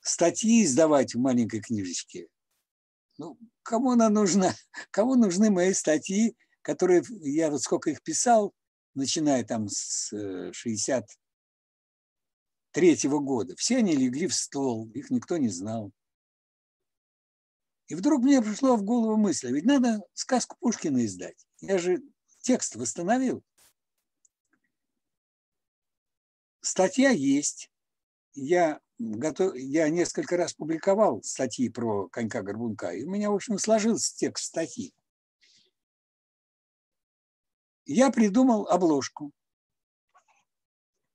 Статьи 0.00 0.64
издавать 0.64 1.14
в 1.14 1.18
маленькой 1.18 1.60
книжечке. 1.60 2.28
Ну, 3.18 3.38
кому 3.62 3.92
она 3.92 4.08
нужна? 4.08 4.54
Кому 4.90 5.16
нужны 5.16 5.50
мои 5.50 5.72
статьи, 5.72 6.36
которые 6.62 7.02
я 7.20 7.50
вот 7.50 7.62
сколько 7.62 7.90
их 7.90 8.02
писал, 8.02 8.54
начиная 8.94 9.44
там 9.44 9.68
с 9.68 10.10
63 10.52 11.08
э, 12.74 13.08
года. 13.08 13.56
Все 13.56 13.78
они 13.78 13.96
легли 13.96 14.28
в 14.28 14.34
стол, 14.34 14.88
их 14.90 15.10
никто 15.10 15.36
не 15.36 15.48
знал. 15.48 15.92
И 17.88 17.94
вдруг 17.94 18.22
мне 18.22 18.42
пришло 18.42 18.76
в 18.76 18.84
голову 18.84 19.16
мысль, 19.16 19.50
ведь 19.50 19.64
надо 19.64 20.02
сказку 20.12 20.56
Пушкина 20.60 21.06
издать. 21.06 21.46
Я 21.60 21.78
же 21.78 22.02
текст 22.42 22.76
восстановил. 22.76 23.42
Статья 26.60 27.10
есть. 27.10 27.70
Я 28.34 28.80
я 28.98 29.88
несколько 29.88 30.36
раз 30.36 30.54
публиковал 30.54 31.22
статьи 31.22 31.68
про 31.68 32.08
конька-горбунка, 32.08 32.90
и 32.90 33.04
у 33.04 33.10
меня, 33.10 33.30
в 33.30 33.34
общем, 33.34 33.58
сложился 33.58 34.16
текст 34.16 34.46
статьи. 34.46 34.92
Я 37.86 38.10
придумал 38.10 38.66
обложку. 38.68 39.32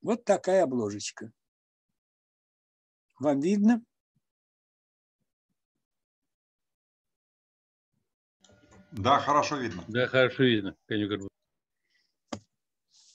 Вот 0.01 0.23
такая 0.23 0.63
обложечка. 0.63 1.31
Вам 3.19 3.39
видно? 3.41 3.83
Да, 8.91 9.19
хорошо 9.19 9.57
видно. 9.57 9.83
Да, 9.87 10.07
хорошо 10.07 10.43
видно. 10.43 10.75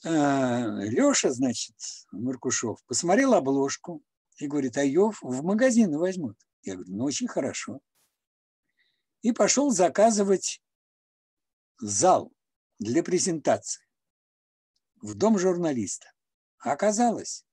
А, 0.04 0.81
Леша, 0.85 1.31
значит, 1.31 1.76
Маркушев, 2.12 2.83
посмотрел 2.87 3.35
обложку, 3.35 4.02
и 4.38 4.46
говорит, 4.46 4.77
а 4.77 4.83
ее 4.83 5.11
в 5.20 5.42
магазин 5.42 5.96
возьмут. 5.98 6.38
Я 6.62 6.74
говорю, 6.74 6.92
ну 6.92 7.05
очень 7.05 7.29
хорошо. 7.29 7.81
И 9.20 9.33
пошел 9.33 9.70
заказывать 9.70 10.62
зал 11.81 12.33
для 12.79 13.03
презентации 13.03 13.85
в 15.03 15.14
дом 15.14 15.38
журналиста. 15.38 16.12
Оказалось, 16.59 17.44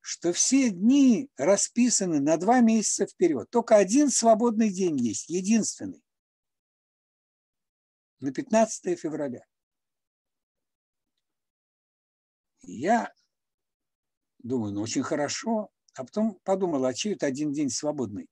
что 0.00 0.32
все 0.32 0.70
дни 0.70 1.30
расписаны 1.36 2.20
на 2.20 2.36
два 2.36 2.60
месяца 2.60 3.06
вперед. 3.06 3.50
Только 3.50 3.76
один 3.76 4.10
свободный 4.10 4.70
день 4.70 4.98
есть, 4.98 5.28
единственный. 5.28 6.02
на 8.20 8.32
15 8.32 8.98
февраля. 8.98 9.44
Я 12.60 13.12
думаю, 14.42 14.72
ну 14.72 14.82
очень 14.82 15.02
хорошо, 15.02 15.70
а 15.94 16.04
потом 16.04 16.38
подумал, 16.44 16.84
а 16.84 16.94
чей 16.94 17.14
это 17.14 17.26
один 17.26 17.52
день 17.52 17.70
свободный? 17.70 18.28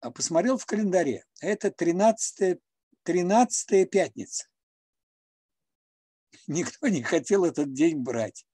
А 0.00 0.10
посмотрел 0.10 0.56
в 0.56 0.66
календаре, 0.66 1.24
это 1.40 1.70
13 1.70 2.58
13 3.02 3.90
пятница. 3.90 4.46
Никто 6.46 6.88
не 6.88 7.02
хотел 7.02 7.44
этот 7.44 7.72
день 7.72 7.98
брать. 7.98 8.44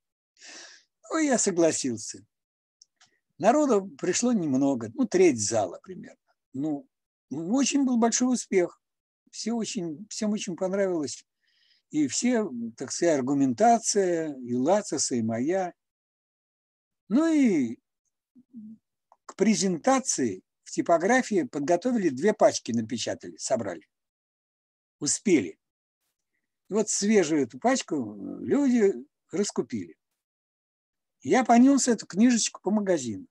Ну, 1.09 1.19
я 1.19 1.37
согласился. 1.37 2.25
Народу 3.37 3.87
пришло 3.99 4.33
немного, 4.33 4.89
ну, 4.93 5.05
треть 5.05 5.39
зала 5.39 5.79
примерно. 5.83 6.17
Ну, 6.53 6.87
очень 7.29 7.85
был 7.85 7.97
большой 7.97 8.33
успех. 8.33 8.81
Все 9.31 9.53
очень, 9.53 10.07
всем 10.09 10.31
очень 10.31 10.55
понравилось. 10.55 11.25
И 11.91 12.07
все, 12.07 12.49
так 12.75 12.91
сказать, 12.91 13.19
аргументация, 13.19 14.35
и 14.35 14.53
Лацеса, 14.55 15.15
и 15.15 15.21
моя. 15.21 15.73
Ну 17.09 17.27
и 17.27 17.79
к 19.25 19.35
презентации 19.35 20.43
в 20.63 20.71
типографии 20.71 21.43
подготовили 21.43 22.09
две 22.09 22.33
пачки, 22.33 22.71
напечатали, 22.71 23.37
собрали. 23.37 23.87
Успели. 24.99 25.59
И 26.69 26.73
вот 26.73 26.89
свежую 26.89 27.43
эту 27.43 27.59
пачку 27.59 28.15
люди 28.41 28.93
раскупили. 29.31 29.95
Я 31.21 31.45
понес 31.45 31.87
эту 31.87 32.05
книжечку 32.05 32.61
по 32.61 32.71
магазину. 32.71 33.27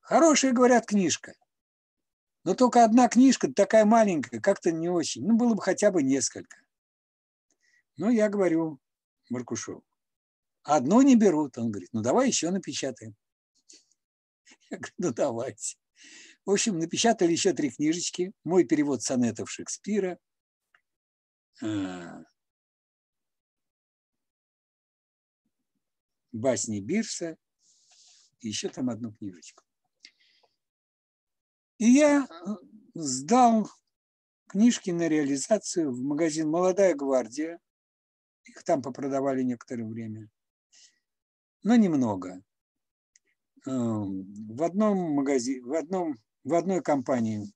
Хорошая, 0.00 0.52
говорят, 0.52 0.86
книжка. 0.86 1.34
Но 2.44 2.54
только 2.54 2.84
одна 2.84 3.08
книжка 3.08 3.50
такая 3.52 3.84
маленькая, 3.84 4.40
как-то 4.40 4.70
не 4.70 4.88
очень. 4.88 5.26
Ну, 5.26 5.36
было 5.36 5.54
бы 5.54 5.62
хотя 5.62 5.90
бы 5.90 6.02
несколько. 6.02 6.58
Ну, 7.96 8.10
я 8.10 8.28
говорю 8.28 8.80
Маркушеву, 9.30 9.82
одну 10.64 11.02
не 11.02 11.16
берут. 11.16 11.56
Он 11.58 11.70
говорит, 11.70 11.90
ну, 11.92 12.02
давай 12.02 12.28
еще 12.28 12.50
напечатаем. 12.50 13.14
Я 14.70 14.78
говорю, 14.78 14.94
ну, 14.98 15.12
давайте. 15.12 15.76
В 16.44 16.50
общем, 16.50 16.78
напечатали 16.78 17.32
еще 17.32 17.52
три 17.52 17.70
книжечки. 17.70 18.32
Мой 18.44 18.64
перевод 18.64 19.02
сонетов 19.02 19.50
Шекспира. 19.50 20.18
А, 21.62 22.24
басни 26.32 26.80
Бирса. 26.80 27.36
И 28.40 28.48
еще 28.48 28.68
там 28.68 28.90
одну 28.90 29.12
книжечку. 29.12 29.62
И 31.78 31.86
я 31.86 32.24
э, 32.24 32.50
сдал 32.94 33.68
книжки 34.46 34.90
на 34.90 35.08
реализацию 35.08 35.90
в 35.92 36.02
магазин 36.02 36.50
«Молодая 36.50 36.94
гвардия». 36.94 37.58
Их 38.44 38.62
там 38.64 38.82
попродавали 38.82 39.42
некоторое 39.42 39.86
время. 39.86 40.28
Но 41.64 41.76
немного. 41.76 42.42
Эм, 43.66 44.54
в 44.54 44.62
одном 44.62 44.98
магазине, 45.14 45.62
в, 45.62 45.72
одном, 45.72 46.18
в 46.44 46.52
одной 46.52 46.82
компании 46.82 47.52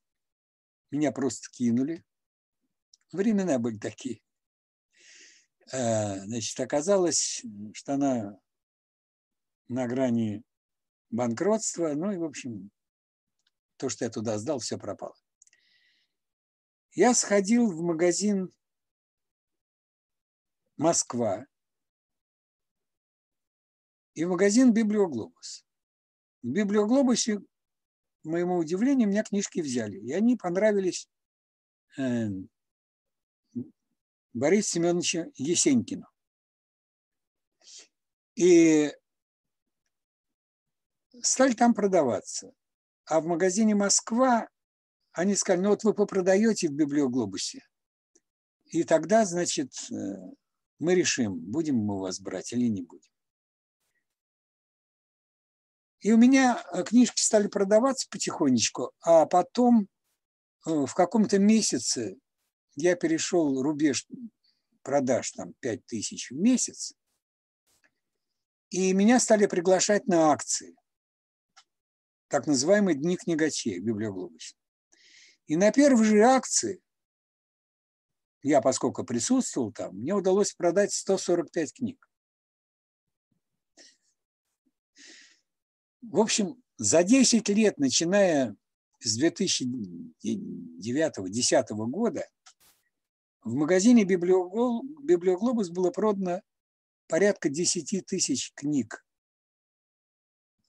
меня 0.90 1.12
просто 1.12 1.50
кинули. 1.50 2.02
Времена 3.12 3.58
были 3.58 3.78
такие. 3.78 4.22
Э, 5.72 6.20
значит, 6.24 6.58
оказалось, 6.58 7.44
что 7.74 7.94
она 7.94 8.40
на 9.68 9.86
грани 9.86 10.42
банкротства. 11.10 11.92
Ну 11.92 12.10
и, 12.10 12.16
в 12.16 12.24
общем, 12.24 12.70
то, 13.76 13.90
что 13.90 14.06
я 14.06 14.10
туда 14.10 14.38
сдал, 14.38 14.58
все 14.58 14.78
пропало. 14.78 15.14
Я 16.92 17.12
сходил 17.12 17.70
в 17.70 17.82
магазин 17.82 18.54
Москва 20.78 21.44
и 24.18 24.24
в 24.24 24.30
магазин 24.30 24.72
Библиоглобус. 24.72 25.64
В 26.42 26.48
Библиоглобусе, 26.48 27.38
к 27.38 27.44
моему 28.24 28.56
удивлению, 28.56 29.08
меня 29.08 29.22
книжки 29.22 29.60
взяли. 29.60 29.96
И 29.98 30.12
они 30.12 30.36
понравились 30.36 31.08
э, 31.96 32.26
Борису 34.32 34.70
Семеновичу 34.70 35.32
Есенькину. 35.36 36.08
И 38.34 38.92
стали 41.22 41.52
там 41.52 41.72
продаваться. 41.72 42.52
А 43.04 43.20
в 43.20 43.26
магазине 43.26 43.76
«Москва» 43.76 44.48
они 45.12 45.36
сказали, 45.36 45.62
ну 45.62 45.68
вот 45.68 45.84
вы 45.84 45.94
попродаете 45.94 46.66
в 46.66 46.72
библиоглобусе, 46.72 47.64
и 48.66 48.82
тогда, 48.82 49.24
значит, 49.24 49.72
э, 49.92 49.94
мы 50.80 50.96
решим, 50.96 51.38
будем 51.38 51.76
мы 51.76 52.00
вас 52.00 52.18
брать 52.18 52.52
или 52.52 52.66
не 52.66 52.82
будем. 52.82 53.12
И 56.00 56.12
у 56.12 56.16
меня 56.16 56.62
э, 56.72 56.84
книжки 56.84 57.20
стали 57.20 57.48
продаваться 57.48 58.08
потихонечку, 58.10 58.92
а 59.00 59.26
потом 59.26 59.88
э, 60.66 60.70
в 60.70 60.94
каком-то 60.94 61.38
месяце 61.38 62.16
я 62.76 62.94
перешел 62.94 63.62
рубеж 63.62 64.06
продаж 64.82 65.32
там 65.32 65.54
5 65.60 65.86
тысяч 65.86 66.30
в 66.30 66.36
месяц, 66.36 66.94
и 68.70 68.92
меня 68.92 69.18
стали 69.18 69.46
приглашать 69.46 70.06
на 70.06 70.30
акции 70.30 70.76
так 72.28 72.46
называемый 72.46 72.94
Дни 72.94 73.16
книгачей 73.16 73.80
в 73.80 73.84
Библиоглобусе. 73.84 74.54
И 75.46 75.56
на 75.56 75.72
первой 75.72 76.04
же 76.04 76.22
акции, 76.22 76.80
я 78.42 78.60
поскольку 78.60 79.04
присутствовал 79.04 79.72
там, 79.72 79.96
мне 79.96 80.14
удалось 80.14 80.52
продать 80.52 80.92
145 80.92 81.72
книг. 81.74 82.07
В 86.10 86.20
общем, 86.20 86.62
за 86.78 87.02
10 87.02 87.46
лет, 87.50 87.78
начиная 87.78 88.56
с 88.98 89.22
2009-2010 89.22 91.64
года, 91.90 92.26
в 93.42 93.54
магазине 93.54 94.04
Библиоглобус 94.04 95.68
было 95.68 95.90
продано 95.90 96.40
порядка 97.08 97.50
10 97.50 98.06
тысяч 98.06 98.52
книг 98.54 99.04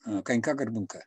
э, 0.06 0.22
Конька-Горбунка. 0.24 1.06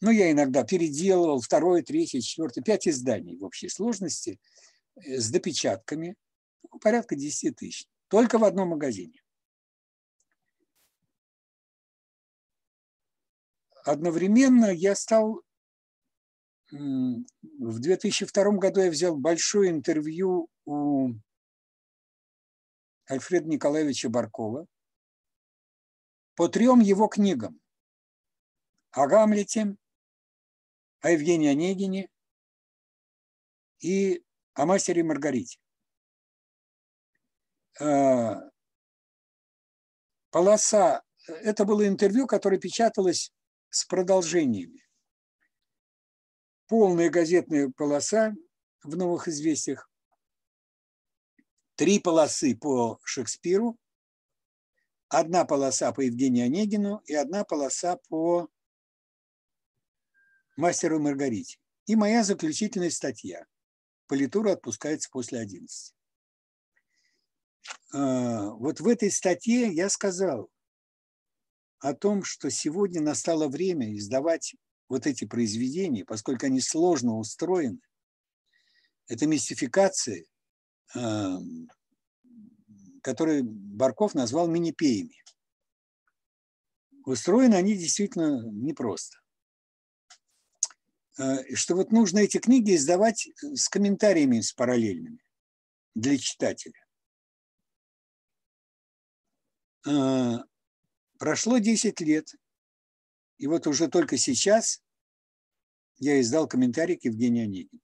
Ну, 0.00 0.12
я 0.12 0.30
иногда 0.30 0.62
переделывал 0.62 1.40
второе, 1.40 1.82
третье, 1.82 2.20
четвертое, 2.20 2.62
пять 2.62 2.86
изданий 2.86 3.36
в 3.36 3.44
общей 3.44 3.68
сложности 3.68 4.38
э, 4.94 5.18
с 5.18 5.30
допечатками, 5.30 6.14
ну, 6.70 6.78
порядка 6.78 7.16
10 7.16 7.56
тысяч, 7.56 7.88
только 8.06 8.38
в 8.38 8.44
одном 8.44 8.68
магазине. 8.68 9.20
Одновременно 13.88 14.66
я 14.66 14.94
стал, 14.94 15.40
в 16.70 17.24
2002 17.80 18.50
году 18.58 18.82
я 18.82 18.90
взял 18.90 19.16
большое 19.16 19.70
интервью 19.70 20.50
у 20.66 21.14
Альфреда 23.10 23.48
Николаевича 23.48 24.10
Баркова 24.10 24.66
по 26.34 26.48
трем 26.48 26.80
его 26.80 27.08
книгам. 27.08 27.58
О 28.90 29.06
Гамлете, 29.06 29.74
о 31.00 31.10
Евгении 31.10 31.48
Онегине 31.48 32.10
и 33.80 34.22
о 34.52 34.66
мастере 34.66 35.02
Маргарите. 35.02 35.58
А, 37.80 38.50
полоса, 40.28 41.02
это 41.26 41.64
было 41.64 41.88
интервью, 41.88 42.26
которое 42.26 42.58
печаталось 42.58 43.32
с 43.70 43.84
продолжениями. 43.84 44.84
Полная 46.66 47.10
газетная 47.10 47.70
полоса 47.70 48.34
в 48.82 48.96
«Новых 48.96 49.28
известиях», 49.28 49.90
три 51.74 51.98
полосы 52.00 52.56
по 52.56 52.98
Шекспиру, 53.04 53.78
одна 55.08 55.44
полоса 55.44 55.92
по 55.92 56.00
Евгению 56.00 56.46
Онегину 56.46 57.02
и 57.06 57.14
одна 57.14 57.44
полоса 57.44 57.98
по 58.08 58.48
мастеру 60.56 60.98
Маргарите. 60.98 61.58
И 61.86 61.96
моя 61.96 62.22
заключительная 62.22 62.90
статья. 62.90 63.46
Политура 64.08 64.52
отпускается 64.52 65.08
после 65.10 65.38
11. 65.38 65.94
А, 67.94 68.50
вот 68.50 68.80
в 68.80 68.88
этой 68.88 69.10
статье 69.10 69.72
я 69.72 69.88
сказал 69.88 70.50
о 71.80 71.94
том, 71.94 72.24
что 72.24 72.50
сегодня 72.50 73.00
настало 73.00 73.48
время 73.48 73.96
издавать 73.96 74.54
вот 74.88 75.06
эти 75.06 75.24
произведения, 75.24 76.04
поскольку 76.04 76.46
они 76.46 76.60
сложно 76.60 77.16
устроены. 77.16 77.80
Это 79.06 79.26
мистификации, 79.26 80.26
а, 80.94 81.38
которые 83.02 83.42
Барков 83.42 84.14
назвал 84.14 84.48
минипеями. 84.48 85.14
Устроены 87.04 87.54
они 87.54 87.76
действительно 87.76 88.50
непросто. 88.50 89.18
э, 91.18 91.54
что 91.54 91.74
вот 91.74 91.90
нужно 91.90 92.18
эти 92.20 92.38
книги 92.38 92.76
издавать 92.76 93.28
с 93.40 93.68
комментариями, 93.68 94.40
с 94.40 94.52
параллельными 94.52 95.24
для 95.94 96.16
читателя. 96.16 96.86
Прошло 101.18 101.58
10 101.58 102.00
лет, 102.00 102.32
и 103.38 103.48
вот 103.48 103.66
уже 103.66 103.88
только 103.88 104.16
сейчас 104.16 104.80
я 105.98 106.20
издал 106.20 106.46
комментарий 106.46 106.96
к 106.96 107.04
Евгению 107.04 107.44
Онегину. 107.44 107.80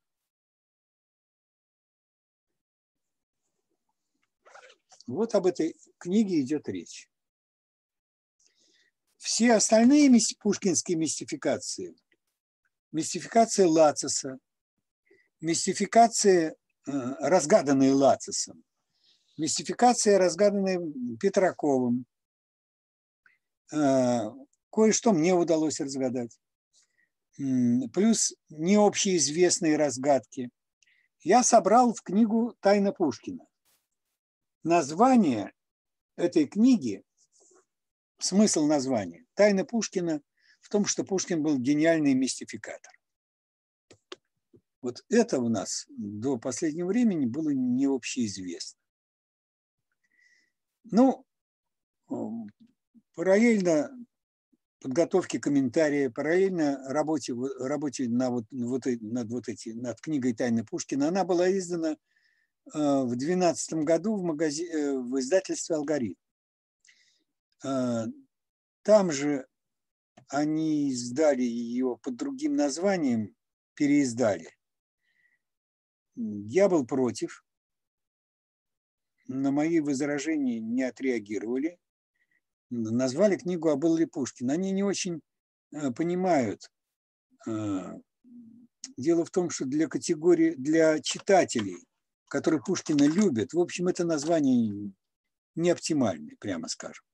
Вот 5.07 5.35
об 5.35 5.47
этой 5.47 5.77
книге 5.99 6.41
идет 6.41 6.69
речь. 6.69 7.11
Все 9.17 9.55
остальные 9.55 10.11
пушкинские 10.39 10.97
мистификации, 10.97 11.95
мистификация 12.93 13.67
Лациса, 13.67 14.39
мистификация, 15.41 16.55
э, 16.87 16.91
разгаданные 17.21 17.93
Лацисом, 17.93 18.63
мистификация, 19.37 20.19
разгаданная 20.19 20.81
Петраковым, 21.19 22.07
кое-что 23.71 25.13
мне 25.13 25.35
удалось 25.35 25.81
разгадать, 25.81 26.39
плюс 27.37 28.35
не 28.49 28.77
общеизвестные 28.77 29.77
разгадки. 29.77 30.51
Я 31.21 31.43
собрал 31.43 31.95
в 31.95 32.03
книгу 32.03 32.55
«Тайна 32.61 32.93
Пушкина» 32.93 33.47
название 34.63 35.53
этой 36.17 36.47
книги, 36.47 37.03
смысл 38.19 38.67
названия, 38.67 39.25
тайна 39.35 39.65
Пушкина 39.65 40.23
в 40.61 40.69
том, 40.69 40.87
что 40.87 41.05
Пушкин 41.05 41.43
был 41.43 41.59
гениальный 41.59 42.15
мистификатор. 42.15 42.93
Вот 44.81 45.05
это 45.09 45.39
у 45.39 45.49
нас 45.49 45.87
до 45.89 46.39
последнего 46.39 46.89
времени 46.89 47.27
было 47.27 47.51
не 47.51 47.87
общеизвестно. 47.87 48.79
Ну, 50.85 51.27
параллельно 53.15 53.91
подготовке 54.81 55.39
комментария, 55.39 56.11
параллельно 56.11 56.83
работе, 56.89 57.35
работе 57.59 58.09
на 58.09 58.31
вот, 58.31 58.45
вот, 58.51 58.83
над, 59.01 59.31
вот 59.31 59.49
эти, 59.49 59.71
над 59.71 60.01
книгой 60.01 60.35
«Тайны 60.35 60.65
Пушкина», 60.65 61.09
она 61.09 61.25
была 61.25 61.51
издана 61.51 61.97
Э, 62.73 63.03
в 63.03 63.17
2012 63.17 63.85
году 63.85 64.17
в, 64.17 64.23
магази... 64.23 64.65
Э, 64.65 64.99
в 64.99 65.19
издательстве 65.19 65.77
«Алгоритм». 65.77 66.19
Э, 67.65 68.05
там 68.83 69.13
же 69.13 69.47
они 70.29 70.91
издали 70.91 71.43
ее 71.43 71.99
под 72.03 72.17
другим 72.17 72.57
названием, 72.57 73.35
переиздали. 73.75 74.51
Я 76.17 76.69
был 76.69 76.87
против. 76.87 77.45
На 79.27 79.51
мои 79.51 79.81
возражения 79.81 80.61
не 80.61 80.83
отреагировали. 80.83 81.79
Назвали 82.77 83.37
книгу 83.37 83.69
«А 83.69 83.97
ли 83.97 84.07
Пушкин». 84.07 84.51
Они 84.51 84.71
не 84.71 84.83
очень 84.83 85.21
понимают. 85.97 86.71
Дело 87.47 89.25
в 89.25 89.31
том, 89.31 89.51
что 89.51 89.65
для 89.65 89.89
категории, 89.89 90.55
для 90.55 91.01
читателей– 91.01 91.85
который 92.35 92.61
Пушкина 92.61 93.05
любит. 93.05 93.53
В 93.53 93.61
общем, 93.61 93.87
это 93.87 94.05
название 94.05 94.91
не 95.55 95.71
оптимальное, 95.71 96.35
прямо 96.41 96.67
скажем. 96.67 97.05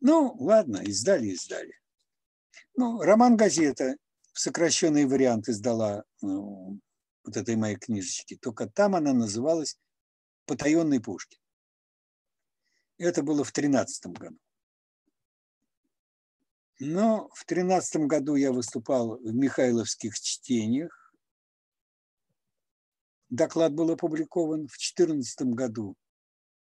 Ну, 0.00 0.36
ладно, 0.38 0.76
издали, 0.84 1.30
издали. 1.30 1.74
Ну, 2.76 3.00
роман 3.00 3.36
«Газета» 3.36 3.96
в 4.32 4.38
сокращенный 4.38 5.04
вариант 5.04 5.48
издала 5.48 6.04
ну, 6.20 6.78
вот 7.24 7.36
этой 7.36 7.56
моей 7.56 7.74
книжечки. 7.74 8.36
Только 8.36 8.68
там 8.68 8.94
она 8.94 9.12
называлась 9.12 9.76
«Потаенный 10.46 11.00
Пушкин». 11.00 11.40
Это 12.98 13.22
было 13.22 13.44
в 13.44 13.52
тринадцатом 13.52 14.12
году. 14.12 14.38
Но 16.80 17.30
в 17.34 17.44
тринадцатом 17.44 18.06
году 18.06 18.34
я 18.36 18.52
выступал 18.52 19.16
в 19.18 19.34
Михайловских 19.34 20.18
чтениях 20.18 21.08
доклад 23.30 23.74
был 23.74 23.90
опубликован 23.90 24.66
в 24.66 24.76
2014 24.78 25.42
году, 25.48 25.94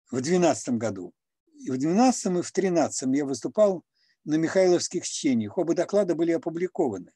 в 0.08 0.22
2012 0.22 0.70
году. 0.76 1.14
И 1.54 1.70
в 1.70 1.78
2012 1.78 2.26
и 2.26 2.30
в 2.30 2.32
2013 2.32 3.16
я 3.16 3.26
выступал 3.26 3.84
на 4.24 4.36
Михайловских 4.36 5.04
чтениях. 5.06 5.58
Оба 5.58 5.74
доклада 5.74 6.16
были 6.16 6.32
опубликованы. 6.32 7.12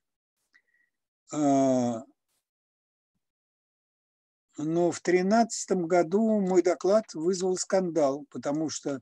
Но 4.62 4.92
в 4.92 5.02
2013 5.02 5.72
году 5.88 6.42
мой 6.42 6.62
доклад 6.62 7.06
вызвал 7.14 7.56
скандал, 7.56 8.26
потому 8.30 8.70
что 8.70 9.00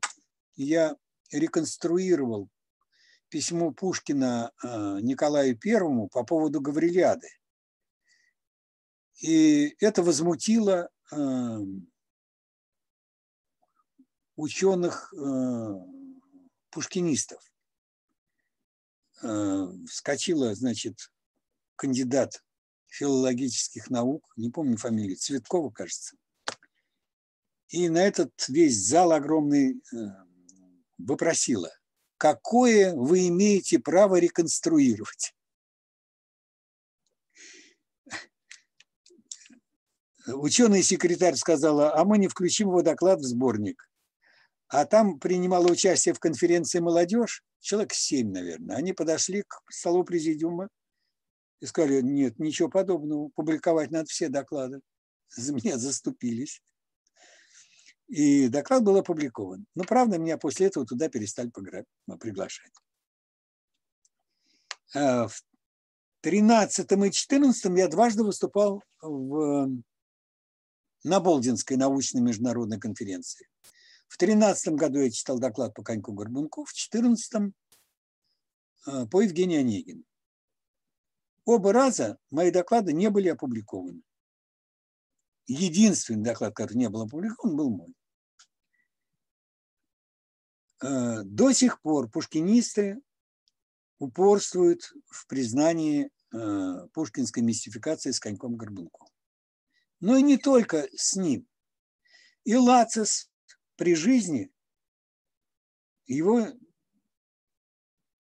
я 0.56 0.96
реконструировал 1.32 2.48
письмо 3.30 3.72
Пушкина 3.72 4.52
а, 4.63 5.02
Николаю 5.02 5.58
Первому 5.58 6.10
по 6.10 6.24
поводу 6.24 6.62
Гаврилиады. 6.62 7.30
И 9.20 9.76
это 9.80 10.04
возмутило 10.04 10.89
эм, 11.12 11.91
ученых 14.36 15.12
э, 15.12 15.74
пушкинистов. 16.70 17.41
Э, 19.24 19.65
вскочила, 19.89 20.54
значит, 20.54 21.12
кандидат 21.76 22.43
филологических 22.88 23.89
наук, 23.89 24.32
не 24.36 24.50
помню 24.50 24.78
фамилию, 24.78 25.17
Цветкова, 25.17 25.69
кажется. 25.69 26.15
И 27.69 27.89
на 27.89 28.00
этот 28.00 28.32
весь 28.47 28.78
зал 28.78 29.12
огромный 29.12 29.73
э, 29.73 29.97
вопросила, 30.97 31.71
какое 32.17 32.95
вы 32.95 33.28
имеете 33.28 33.80
право 33.80 34.17
реконструировать? 34.17 35.36
Ученый 40.28 40.84
секретарь 40.84 41.36
сказала, 41.36 41.95
а 41.95 42.04
мы 42.04 42.17
не 42.17 42.28
включим 42.28 42.69
его 42.69 42.82
доклад 42.82 43.19
в 43.19 43.23
сборник. 43.23 43.89
А 44.67 44.86
там 44.86 45.19
принимала 45.19 45.67
участие 45.67 46.13
в 46.13 46.19
конференции 46.19 46.80
молодежь, 46.80 47.43
человек 47.62 47.93
семь, 47.93 48.32
наверное. 48.32 48.76
Они 48.76 48.91
подошли 48.91 49.43
к 49.43 49.62
столу 49.69 50.04
президиума 50.04 50.67
и 51.60 51.65
сказали, 51.65 52.02
нет, 52.02 52.39
ничего 52.39 52.70
подобного, 52.70 53.30
публиковать 53.30 53.91
надо 53.91 54.06
все 54.08 54.30
доклады. 54.30 54.82
За 55.30 55.54
меня 55.54 55.78
заступились. 55.78 56.62
И 58.08 58.48
доклад 58.48 58.84
был 58.84 58.98
опубликован. 58.98 59.65
Но, 59.76 59.84
правда, 59.84 60.17
меня 60.17 60.38
после 60.38 60.67
этого 60.67 60.86
туда 60.86 61.10
перестали 61.10 61.52
приглашать. 62.20 62.72
А 64.93 65.28
в 65.28 65.41
13 66.22 66.89
и 66.91 67.12
14 67.12 67.78
я 67.78 67.88
дважды 67.89 68.24
выступал 68.24 68.82
в 69.02 69.70
на 71.04 71.20
Болдинской 71.20 71.78
научной 71.78 72.22
международной 72.22 72.80
конференции. 72.80 73.48
В 74.08 74.17
2013 74.17 74.74
году 74.76 75.00
я 75.00 75.12
читал 75.12 75.39
доклад 75.39 75.74
по 75.74 75.84
Коньку 75.84 76.13
Горбунку, 76.13 76.63
в 76.63 76.74
2014 76.74 77.54
э, 78.88 79.06
по 79.08 79.22
Евгению 79.22 79.62
Онегину. 79.62 80.04
Оба 81.48 81.72
раза 81.72 82.18
мои 82.30 82.52
доклады 82.52 82.92
не 82.92 83.10
были 83.10 83.30
опубликованы. 83.30 84.02
Единственный 85.46 86.22
доклад, 86.22 86.54
который 86.54 86.76
не 86.76 86.90
был 86.90 87.04
опубликован, 87.04 87.56
был 87.56 87.70
мой. 87.70 87.96
Э, 90.84 91.24
до 91.24 91.54
сих 91.54 91.82
пор 91.82 92.10
пушкинисты 92.10 93.00
упорствуют 93.98 94.92
в 95.06 95.26
признании 95.28 96.12
э, 96.34 96.88
пушкинской 96.92 97.44
мистификации 97.44 98.12
с 98.12 98.20
коньком 98.20 98.58
Горбунком 98.58 99.08
но 100.02 100.18
и 100.18 100.22
не 100.22 100.38
только 100.38 100.90
с 100.96 101.16
ним. 101.16 101.48
И 102.44 102.56
Лацис 102.56 103.32
при 103.78 103.96
жизни, 103.96 104.52
его, 106.08 106.48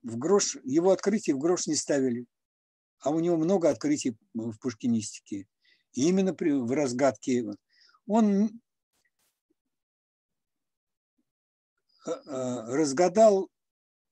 в 0.01 0.17
грош, 0.17 0.55
его 0.63 0.91
открытие 0.91 1.35
в 1.35 1.39
грош 1.39 1.67
не 1.67 1.75
ставили, 1.75 2.25
а 3.07 3.09
у 3.09 3.21
него 3.21 3.37
много 3.37 3.69
открытий 3.69 4.17
в 4.33 4.57
пушкинистике. 4.59 5.47
И 5.93 6.09
именно 6.09 6.33
при, 6.33 6.51
в 6.51 6.69
разгадке 6.73 7.45
он 8.05 8.49
э, 12.05 12.11
э, 12.11 12.75
разгадал 12.75 13.49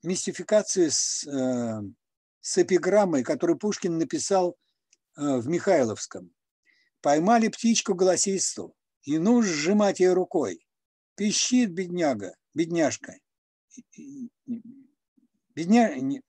мистификацию 0.01 0.91
с, 0.91 1.27
э, 1.27 1.81
с 2.39 2.57
эпиграммой, 2.57 3.23
которую 3.23 3.59
Пушкин 3.59 3.97
написал 3.97 4.55
в 5.17 5.47
Михайловском. 5.47 6.33
Поймали 7.01 7.49
птичку 7.49 7.95
голосисту, 7.95 8.73
и 9.03 9.17
ну 9.17 9.41
сжимать 9.41 9.99
ее 9.99 10.13
рукой. 10.13 10.65
Пищит 11.15 11.73
бедняга, 11.73 12.33
бедняжка. 12.53 13.15
Бедня... 15.53 16.21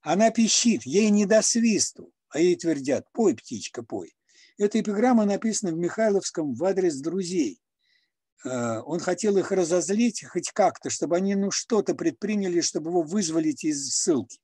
Она 0.00 0.30
пищит, 0.30 0.84
ей 0.84 1.10
не 1.10 1.26
до 1.26 1.42
свисту, 1.42 2.12
а 2.28 2.40
ей 2.40 2.56
твердят, 2.56 3.10
пой, 3.12 3.34
птичка, 3.34 3.82
пой. 3.82 4.14
Эта 4.56 4.80
эпиграмма 4.80 5.24
написана 5.24 5.72
в 5.72 5.78
Михайловском 5.78 6.54
в 6.54 6.64
адрес 6.64 7.00
друзей. 7.00 7.60
Э, 8.44 8.80
он 8.80 9.00
хотел 9.00 9.36
их 9.38 9.52
разозлить 9.52 10.24
хоть 10.24 10.50
как-то, 10.50 10.90
чтобы 10.90 11.16
они 11.16 11.34
ну, 11.34 11.50
что-то 11.50 11.94
предприняли, 11.94 12.60
чтобы 12.60 12.90
его 12.90 13.02
вызволить 13.02 13.64
из 13.64 13.88
ссылки. 13.94 14.40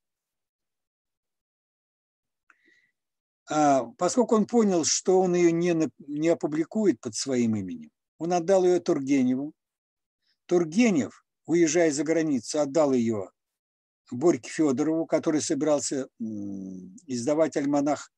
А 3.48 3.84
поскольку 3.98 4.36
он 4.36 4.46
понял, 4.46 4.84
что 4.84 5.20
он 5.20 5.34
ее 5.34 5.52
не, 5.52 5.90
не 5.98 6.28
опубликует 6.28 7.00
под 7.00 7.14
своим 7.14 7.56
именем, 7.56 7.90
он 8.18 8.32
отдал 8.32 8.64
ее 8.64 8.80
Тургеневу. 8.80 9.52
Тургенев, 10.46 11.24
уезжая 11.46 11.90
за 11.90 12.04
границу, 12.04 12.60
отдал 12.60 12.92
ее 12.92 13.30
Борьке 14.16 14.50
Федорову, 14.50 15.06
который 15.06 15.40
собирался 15.40 16.08
издавать 17.06 17.56
альманах, 17.56 18.12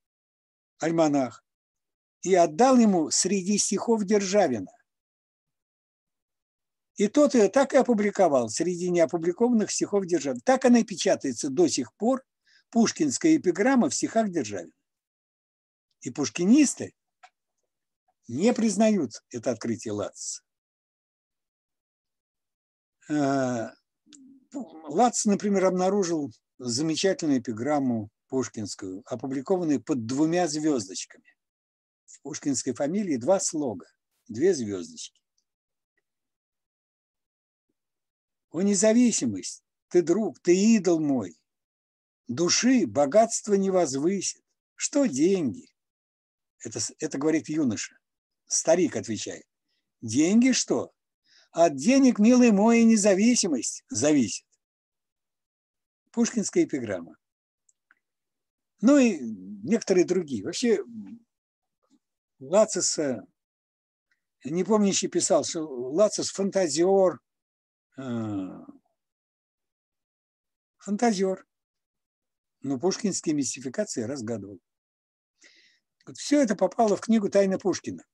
альманах, 0.79 1.45
и 2.23 2.35
отдал 2.35 2.77
ему 2.79 3.11
среди 3.11 3.59
стихов 3.59 4.05
Державина. 4.05 4.71
И 6.97 7.09
тот 7.09 7.35
ее 7.35 7.49
так 7.49 7.75
и 7.75 7.77
опубликовал 7.77 8.49
среди 8.49 8.91
неопубликованных 8.91 9.71
стихов 9.71 10.07
Державина. 10.07 10.41
Так 10.45 10.65
она 10.65 10.79
и 10.79 10.85
печатается 10.85 11.51
до 11.51 11.69
сих 11.69 11.95
пор, 11.95 12.25
пушкинская 12.71 13.37
эпиграмма 13.37 13.91
в 13.91 13.95
стихах 13.95 14.31
Державина. 14.31 14.73
И 16.01 16.11
пушкинисты 16.11 16.95
не 18.29 18.53
признают 18.55 19.23
это 19.31 19.51
открытие 19.51 19.93
Лац. 19.93 20.41
Лац, 24.88 25.25
например, 25.25 25.66
обнаружил 25.66 26.31
замечательную 26.59 27.40
эпиграмму 27.40 28.11
пушкинскую, 28.29 29.03
опубликованную 29.07 29.83
под 29.83 30.07
двумя 30.07 30.49
звездочками. 30.49 31.37
В 32.07 32.21
пушкинской 32.23 32.75
фамилии 32.75 33.16
два 33.16 33.40
слога, 33.40 33.87
две 34.29 34.55
звездочки. 34.55 35.21
О 38.51 38.62
независимость, 38.62 39.62
ты 39.88 40.03
друг, 40.03 40.40
ты 40.40 40.57
идол 40.57 41.01
мой. 41.01 41.38
Души 42.27 42.87
богатство 42.87 43.55
не 43.55 43.71
возвысит. 43.71 44.42
Что 44.75 45.07
деньги? 45.07 45.69
Это, 46.61 46.81
это 46.99 47.19
говорит 47.19 47.49
юноша. 47.49 47.97
Старик 48.47 48.97
отвечает. 48.97 49.45
Деньги 50.01 50.53
что? 50.53 50.92
От 51.53 51.77
денег, 51.77 52.19
милый 52.19 52.51
мой, 52.51 52.83
независимость 52.85 53.85
зависит. 53.88 54.46
Пушкинская 56.17 56.65
эпиграмма. 56.65 57.15
Ну 58.81 58.97
и 58.97 59.19
некоторые 59.21 60.07
другие. 60.07 60.45
Вообще 60.45 60.83
Лациса, 62.39 63.21
не 64.43 64.65
помню, 64.65 64.89
еще 64.89 65.09
писал, 65.09 65.45
что 65.45 65.69
Лацис 65.69 66.31
фантазиор, 66.31 67.21
э, 67.99 68.03
фантазер. 70.79 71.47
Но 72.63 72.79
пушкинские 72.79 73.35
мистификации 73.35 74.05
разгадывал. 74.05 74.59
Вот 76.07 76.17
все 76.17 76.41
это 76.43 76.57
попало 76.57 76.97
в 76.97 77.03
книгу 77.03 77.29
«Тайна 77.29 77.59
Пушкина». 77.59 78.05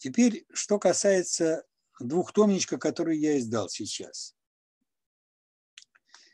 Теперь, 0.00 0.46
что 0.52 0.78
касается 0.78 1.64
двухтомничка, 2.00 2.78
который 2.78 3.18
я 3.18 3.38
издал 3.38 3.68
сейчас. 3.68 4.34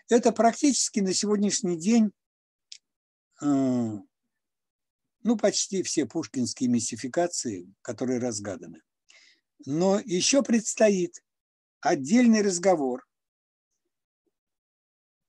Это 0.09 0.33
практически 0.33 1.00
на 1.00 1.12
сегодняшний 1.12 1.76
день 1.76 2.12
а, 3.42 4.00
ну, 5.22 5.37
почти 5.37 5.83
все 5.83 6.07
пушкинские 6.07 6.70
мистификации, 6.70 7.74
которые 7.83 8.20
разгаданы. 8.20 8.83
Но 9.66 9.98
еще 9.98 10.42
предстоит 10.44 11.24
отдельный 11.81 12.42
разговор 12.42 13.05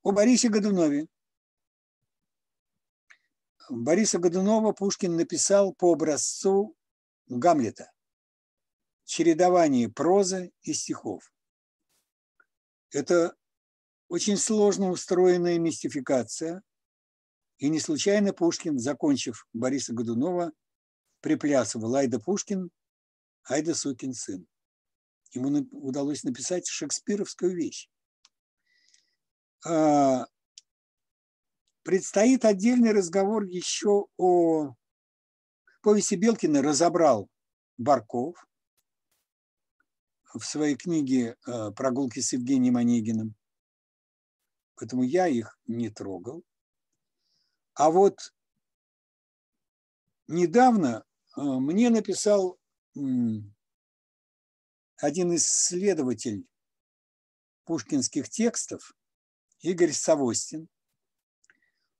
о 0.04 0.12
Борисе 0.12 0.50
Годунове. 0.50 1.08
Бориса 3.70 4.20
Годунова 4.20 4.72
Пушкин 4.74 5.16
написал 5.16 5.74
по 5.74 5.92
образцу 5.94 6.78
Гамлета. 7.26 7.92
Чередование 9.08 9.88
прозы 9.88 10.52
и 10.64 10.74
стихов. 10.74 11.32
Это 12.92 13.38
очень 14.10 14.36
сложно 14.36 14.92
устроенная 14.92 15.58
мистификация. 15.60 16.62
И 17.58 17.70
не 17.70 17.80
случайно 17.80 18.34
Пушкин, 18.34 18.78
закончив 18.78 19.48
Бориса 19.54 19.94
Годунова, 19.94 20.52
приплясывал 21.22 21.96
«Айда 21.96 22.20
Пушкин, 22.20 22.70
айда 23.46 23.76
сукин 23.76 24.14
сын». 24.14 24.46
Ему 25.32 25.66
удалось 25.72 26.24
написать 26.26 26.68
шекспировскую 26.68 27.56
вещь. 27.56 27.90
А, 29.66 30.28
предстоит 31.84 32.44
отдельный 32.44 32.92
разговор 32.92 33.44
еще 33.44 34.08
о 34.18 34.76
повести 35.82 36.16
Белкина 36.16 36.62
разобрал 36.62 37.30
Барков 37.78 38.46
в 40.34 40.42
своей 40.42 40.76
книге 40.76 41.38
а, 41.46 41.72
«Прогулки 41.72 42.20
с 42.20 42.34
Евгением 42.34 42.78
Онегиным». 42.78 43.36
Поэтому 44.76 45.04
я 45.04 45.28
их 45.28 45.60
не 45.66 45.90
трогал. 45.90 46.44
А 47.74 47.90
вот 47.90 48.34
недавно 50.28 51.04
а, 51.36 51.60
мне 51.60 51.90
написал 51.90 52.60
один 54.98 55.36
исследователь 55.36 56.48
пушкинских 57.66 58.30
текстов, 58.30 58.94
Игорь 59.60 59.92
Савостин, 59.92 60.68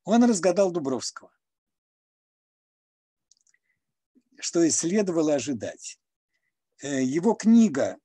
он 0.04 0.24
разгадал 0.24 0.72
Дубровского, 0.72 1.32
что 4.40 4.64
и 4.64 4.70
следовало 4.70 5.36
ожидать. 5.36 6.00
Э, 6.82 7.04
его 7.04 7.34
книга 7.34 7.98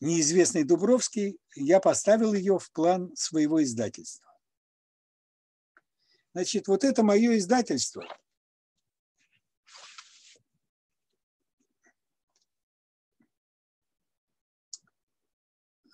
«Неизвестный 0.00 0.64
Дубровский», 0.64 1.38
я 1.54 1.80
поставил 1.80 2.32
ее 2.34 2.58
в 2.58 2.70
план 2.72 3.14
своего 3.16 3.62
издательства. 3.62 4.26
Значит, 6.32 6.68
вот 6.68 6.84
это 6.84 7.02
мое 7.02 7.36
издательство. 7.38 8.04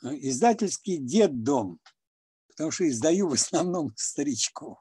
Издательский 0.03 0.99
дед-дом– 0.99 1.81
потому 2.57 2.71
что 2.71 2.89
издаю 2.89 3.29
в 3.29 3.35
основном 3.35 3.93
старичков. 3.97 4.79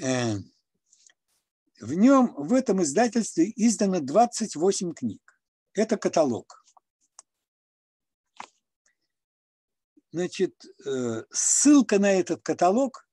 Э, 0.00 0.36
в 1.80 1.94
нем, 1.94 2.32
в 2.36 2.52
этом 2.52 2.82
издательстве 2.82 3.52
издано 3.56 4.00
28 4.00 4.94
книг. 4.94 5.27
Это 5.78 5.96
каталог. 5.96 6.64
Значит, 10.10 10.64
э, 10.84 11.22
ссылка 11.30 12.00
на 12.00 12.10
этот 12.14 12.42
каталог, 12.42 13.06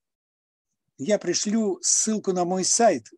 я 0.97 1.19
пришлю 1.19 1.77
ссылку 1.83 2.33
на 2.33 2.43
мой 2.43 2.63
сайт, 2.63 3.11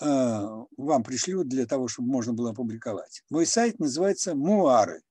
э, 0.00 0.06
вам 0.06 1.02
пришлю 1.02 1.44
для 1.44 1.66
того, 1.66 1.88
чтобы 1.88 2.08
можно 2.08 2.32
было 2.32 2.52
опубликовать. 2.52 3.22
Мой 3.28 3.44
сайт 3.44 3.78
называется 3.78 4.34
«Муары». 4.34 5.02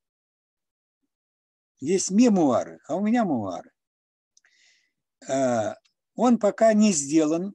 Есть 1.79 2.09
мемуары, 2.09 2.79
а 2.87 2.95
у 2.95 3.01
меня 3.01 3.21
мемуары. 3.21 3.71
Э, 5.29 5.75
он 6.15 6.39
пока 6.39 6.73
не 6.73 6.91
сделан, 6.91 7.53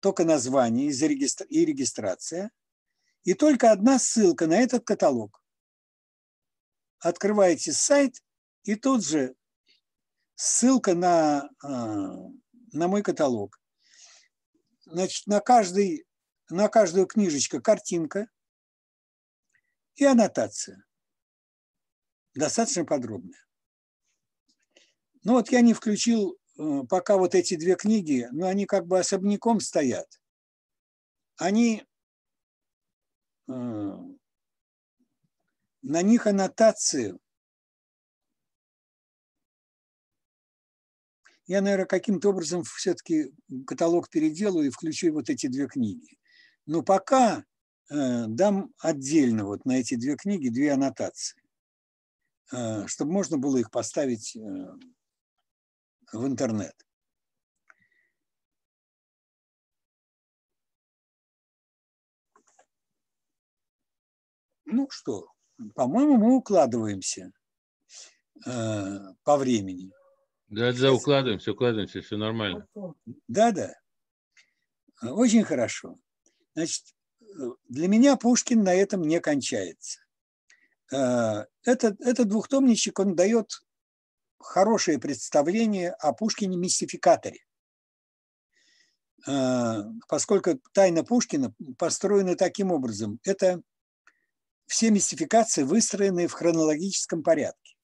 только 0.00 0.24
название 0.24 0.88
и 0.88 1.64
регистрация, 1.64 2.50
и 3.24 3.34
только 3.34 3.72
одна 3.72 3.98
ссылка 3.98 4.46
на 4.46 4.54
этот 4.54 4.84
каталог. 4.84 5.42
Открываете 7.00 7.72
сайт, 7.72 8.22
и 8.62 8.76
тут 8.76 9.04
же 9.04 9.34
ссылка 10.34 10.94
на, 10.94 11.50
э, 11.62 11.68
на 12.72 12.88
мой 12.88 13.02
каталог. 13.02 13.60
Значит, 14.84 15.26
на, 15.26 15.40
каждый, 15.40 16.06
на 16.50 16.68
каждую 16.68 17.06
книжечку 17.06 17.60
картинка 17.60 18.28
и 19.96 20.04
аннотация. 20.04 20.84
Достаточно 22.34 22.84
подробная. 22.84 23.42
Ну 25.22 25.34
вот 25.34 25.50
я 25.50 25.62
не 25.62 25.72
включил 25.72 26.36
э, 26.58 26.82
пока 26.88 27.16
вот 27.16 27.34
эти 27.34 27.56
две 27.56 27.76
книги, 27.76 28.28
но 28.32 28.48
они 28.48 28.66
как 28.66 28.86
бы 28.86 28.98
особняком 28.98 29.60
стоят. 29.60 30.20
Они 31.36 31.84
на 33.46 34.16
них 35.82 36.26
аннотацию. 36.26 37.20
Я, 41.46 41.60
наверное, 41.60 41.86
каким-то 41.86 42.30
образом 42.30 42.62
все-таки 42.64 43.34
каталог 43.66 44.08
переделаю 44.08 44.68
и 44.68 44.70
включу 44.70 45.12
вот 45.12 45.28
эти 45.28 45.46
две 45.46 45.66
книги. 45.66 46.16
Но 46.64 46.82
пока 46.82 47.44
э, 47.90 48.26
дам 48.28 48.72
отдельно 48.78 49.44
вот 49.44 49.66
на 49.66 49.72
эти 49.72 49.94
две 49.96 50.16
книги 50.16 50.48
две 50.48 50.72
аннотации, 50.72 51.42
э, 52.50 52.86
чтобы 52.86 53.12
можно 53.12 53.36
было 53.36 53.58
их 53.58 53.70
поставить 53.70 54.34
э, 54.36 54.40
в 56.12 56.26
интернет. 56.26 56.74
Ну 64.66 64.88
что, 64.90 65.28
по-моему, 65.74 66.16
мы 66.16 66.36
укладываемся 66.36 67.32
э, 68.46 68.98
по 69.22 69.36
времени. 69.36 69.92
Да, 70.48 70.72
да, 70.72 70.92
укладываемся, 70.92 71.52
укладываемся, 71.52 72.00
все 72.00 72.16
нормально. 72.16 72.66
Да, 73.28 73.52
да. 73.52 73.74
Очень 75.02 75.44
хорошо. 75.44 75.96
Значит, 76.54 76.84
для 77.68 77.88
меня 77.88 78.16
Пушкин 78.16 78.62
на 78.62 78.74
этом 78.74 79.02
не 79.02 79.20
кончается. 79.20 80.00
Э, 80.92 81.46
этот, 81.62 82.00
этот 82.00 82.28
двухтомничек, 82.28 82.98
он 82.98 83.14
дает 83.14 83.50
хорошее 84.38 84.98
представление 84.98 85.92
о 85.92 86.12
Пушкине-мистификаторе. 86.12 87.40
Э, 89.26 89.82
поскольку 90.08 90.60
тайна 90.72 91.02
Пушкина 91.02 91.54
построена 91.78 92.36
таким 92.36 92.70
образом. 92.70 93.18
Это 93.24 93.62
все 94.66 94.90
мистификации 94.90 95.62
выстроены 95.62 96.26
в 96.26 96.32
хронологическом 96.32 97.22
порядке. 97.22 97.76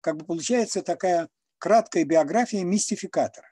Как 0.00 0.16
бы 0.16 0.24
получается 0.24 0.82
такая 0.82 1.28
краткая 1.58 2.04
биография 2.04 2.64
мистификатора. 2.64 3.48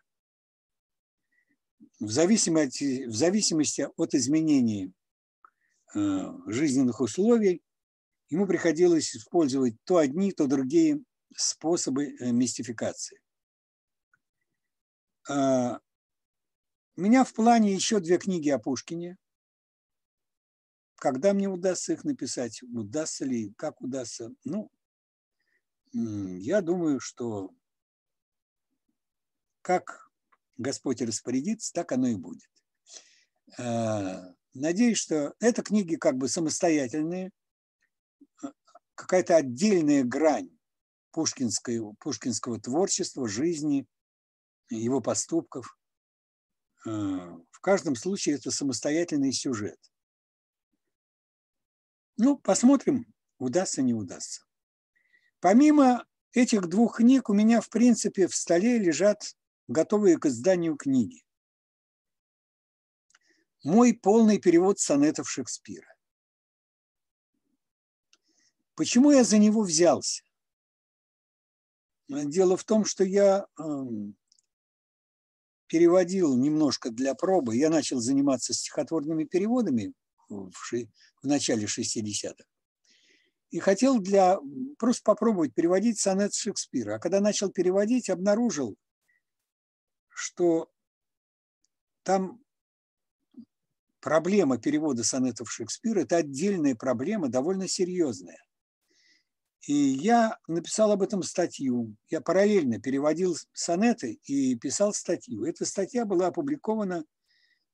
В 1.98 2.10
зависимости, 2.10 3.06
в 3.06 3.14
зависимости 3.14 3.88
от 3.96 4.14
изменений 4.14 4.92
э, 5.94 5.98
жизненных 6.46 7.00
условий 7.00 7.62
ему 8.28 8.46
приходилось 8.46 9.16
использовать 9.16 9.76
то 9.84 9.96
одни, 9.96 10.32
то 10.32 10.46
другие 10.46 11.00
способы 11.34 12.16
э, 12.20 12.32
мистификации. 12.32 13.20
Э, 15.28 15.78
у 16.96 17.00
меня 17.00 17.24
в 17.24 17.32
плане 17.32 17.74
еще 17.74 18.00
две 18.00 18.18
книги 18.18 18.48
о 18.50 18.58
Пушкине. 18.58 19.16
Когда 20.96 21.34
мне 21.34 21.48
удастся 21.48 21.92
их 21.92 22.04
написать, 22.04 22.62
удастся 22.62 23.24
ли, 23.26 23.52
как 23.58 23.80
удастся, 23.82 24.32
ну, 24.44 24.70
я 25.92 26.62
думаю, 26.62 27.00
что 27.00 27.50
как 29.60 30.10
Господь 30.56 31.02
распорядится, 31.02 31.72
так 31.72 31.92
оно 31.92 32.08
и 32.08 32.14
будет. 32.14 32.50
Э, 33.58 34.32
надеюсь, 34.54 34.98
что 34.98 35.34
это 35.38 35.62
книги 35.62 35.96
как 35.96 36.16
бы 36.16 36.28
самостоятельные, 36.28 37.30
какая-то 38.94 39.36
отдельная 39.36 40.02
грань 40.02 40.50
пушкинского, 41.10 41.94
пушкинского 41.98 42.58
творчества, 42.58 43.28
жизни, 43.28 43.86
его 44.70 45.02
поступков. 45.02 45.78
Э, 46.86 46.90
в 47.50 47.60
каждом 47.60 47.96
случае 47.96 48.36
это 48.36 48.50
самостоятельный 48.50 49.32
сюжет– 49.32 49.78
ну, 52.16 52.38
посмотрим, 52.38 53.06
удастся, 53.38 53.82
не 53.82 53.94
удастся. 53.94 54.42
Помимо 55.40 56.06
этих 56.32 56.68
двух 56.68 56.96
книг 56.96 57.28
у 57.28 57.34
меня, 57.34 57.60
в 57.60 57.68
принципе, 57.68 58.26
в 58.26 58.34
столе 58.34 58.78
лежат 58.78 59.36
готовые 59.68 60.18
к 60.18 60.26
изданию 60.26 60.76
книги. 60.76 61.24
Мой 63.64 63.94
полный 63.94 64.38
перевод 64.38 64.78
сонетов 64.78 65.28
Шекспира. 65.28 65.92
Почему 68.74 69.10
я 69.10 69.24
за 69.24 69.38
него 69.38 69.62
взялся? 69.62 70.22
Дело 72.08 72.56
в 72.56 72.64
том, 72.64 72.84
что 72.84 73.02
я 73.02 73.46
эм, 73.58 74.16
переводил 75.66 76.36
немножко 76.36 76.90
для 76.90 77.14
пробы. 77.14 77.56
Я 77.56 77.70
начал 77.70 77.98
заниматься 77.98 78.54
стихотворными 78.54 79.24
переводами 79.24 79.94
в, 80.28 80.52
ши, 80.54 80.88
в 81.22 81.26
начале 81.26 81.66
60-х. 81.66 82.44
И 83.50 83.58
хотел 83.58 84.00
для, 84.00 84.38
просто 84.78 85.02
попробовать 85.04 85.54
переводить 85.54 86.00
сонет 86.00 86.34
Шекспира. 86.34 86.96
А 86.96 86.98
когда 86.98 87.20
начал 87.20 87.50
переводить, 87.50 88.10
обнаружил, 88.10 88.76
что 90.08 90.70
там 92.02 92.40
проблема 94.00 94.58
перевода 94.58 95.04
сонетов 95.04 95.50
Шекспира– 95.50 96.00
это 96.02 96.16
отдельная 96.16 96.74
проблема, 96.74 97.28
довольно 97.28 97.68
серьезная. 97.68 98.42
И 99.66 99.72
я 99.74 100.38
написал 100.46 100.92
об 100.92 101.02
этом 101.02 101.22
статью. 101.24 101.96
Я 102.08 102.20
параллельно 102.20 102.80
переводил 102.80 103.36
сонеты 103.52 104.20
и 104.24 104.54
писал 104.56 104.92
статью. 104.92 105.44
Эта 105.44 105.64
статья 105.64 106.04
была 106.04 106.28
опубликована 106.28 107.04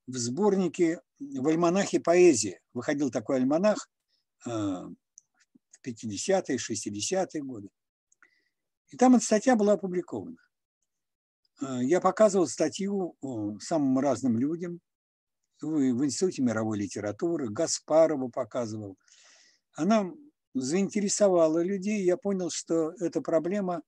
в 0.07 0.17
сборнике 0.17 1.01
в 1.19 1.47
альманахе 1.47 2.01
«Поэзия». 2.01 2.61
Выходил 2.73 3.11
такой 3.11 3.37
альманах 3.37 3.89
э, 4.47 4.51
в 4.51 5.87
50-е, 5.87 6.57
60-е 6.57 7.43
годы. 7.43 7.69
И 8.89 8.97
там 8.97 9.15
эта 9.15 9.25
статья 9.25 9.57
была 9.57 9.75
опубликована. 9.75 10.37
Э, 11.61 11.83
я 11.83 12.01
показывал 12.01 12.47
статью 12.47 13.17
самым 13.61 13.99
разным 13.99 14.39
людям 14.39 14.81
в 15.61 16.05
Институте 16.05 16.43
мировой 16.43 16.79
литературы, 16.79 17.49
Гаспарову 17.49 18.29
показывал. 18.29 18.99
Она 19.75 20.13
заинтересовала 20.55 21.63
людей. 21.63 22.03
Я 22.03 22.17
понял, 22.17 22.51
что 22.51 22.93
эта 22.99 23.21
проблема 23.21 23.83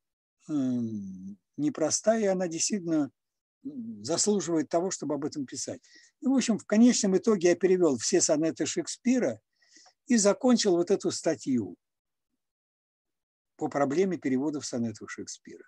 непростая, 1.57 2.21
и 2.21 2.27
она 2.27 2.47
действительно 2.47 3.11
заслуживает 4.03 4.69
того, 4.69 4.91
чтобы 4.91 5.15
об 5.15 5.25
этом 5.25 5.47
писать. 5.47 5.81
И, 6.21 6.27
в 6.27 6.35
общем, 6.35 6.59
в 6.59 6.67
конечном 6.67 7.17
итоге 7.17 7.51
я 7.51 7.57
перевел 7.57 7.97
все 7.97 8.21
сонеты 8.21 8.67
Шекспира 8.67 9.41
и 10.07 10.17
закончил 10.17 10.77
вот 10.77 10.91
эту 10.91 11.11
статью 11.11 11.77
по 13.57 13.69
проблеме 13.69 14.19
переводов 14.19 14.67
сонетов 14.67 15.11
Шекспира. 15.11 15.65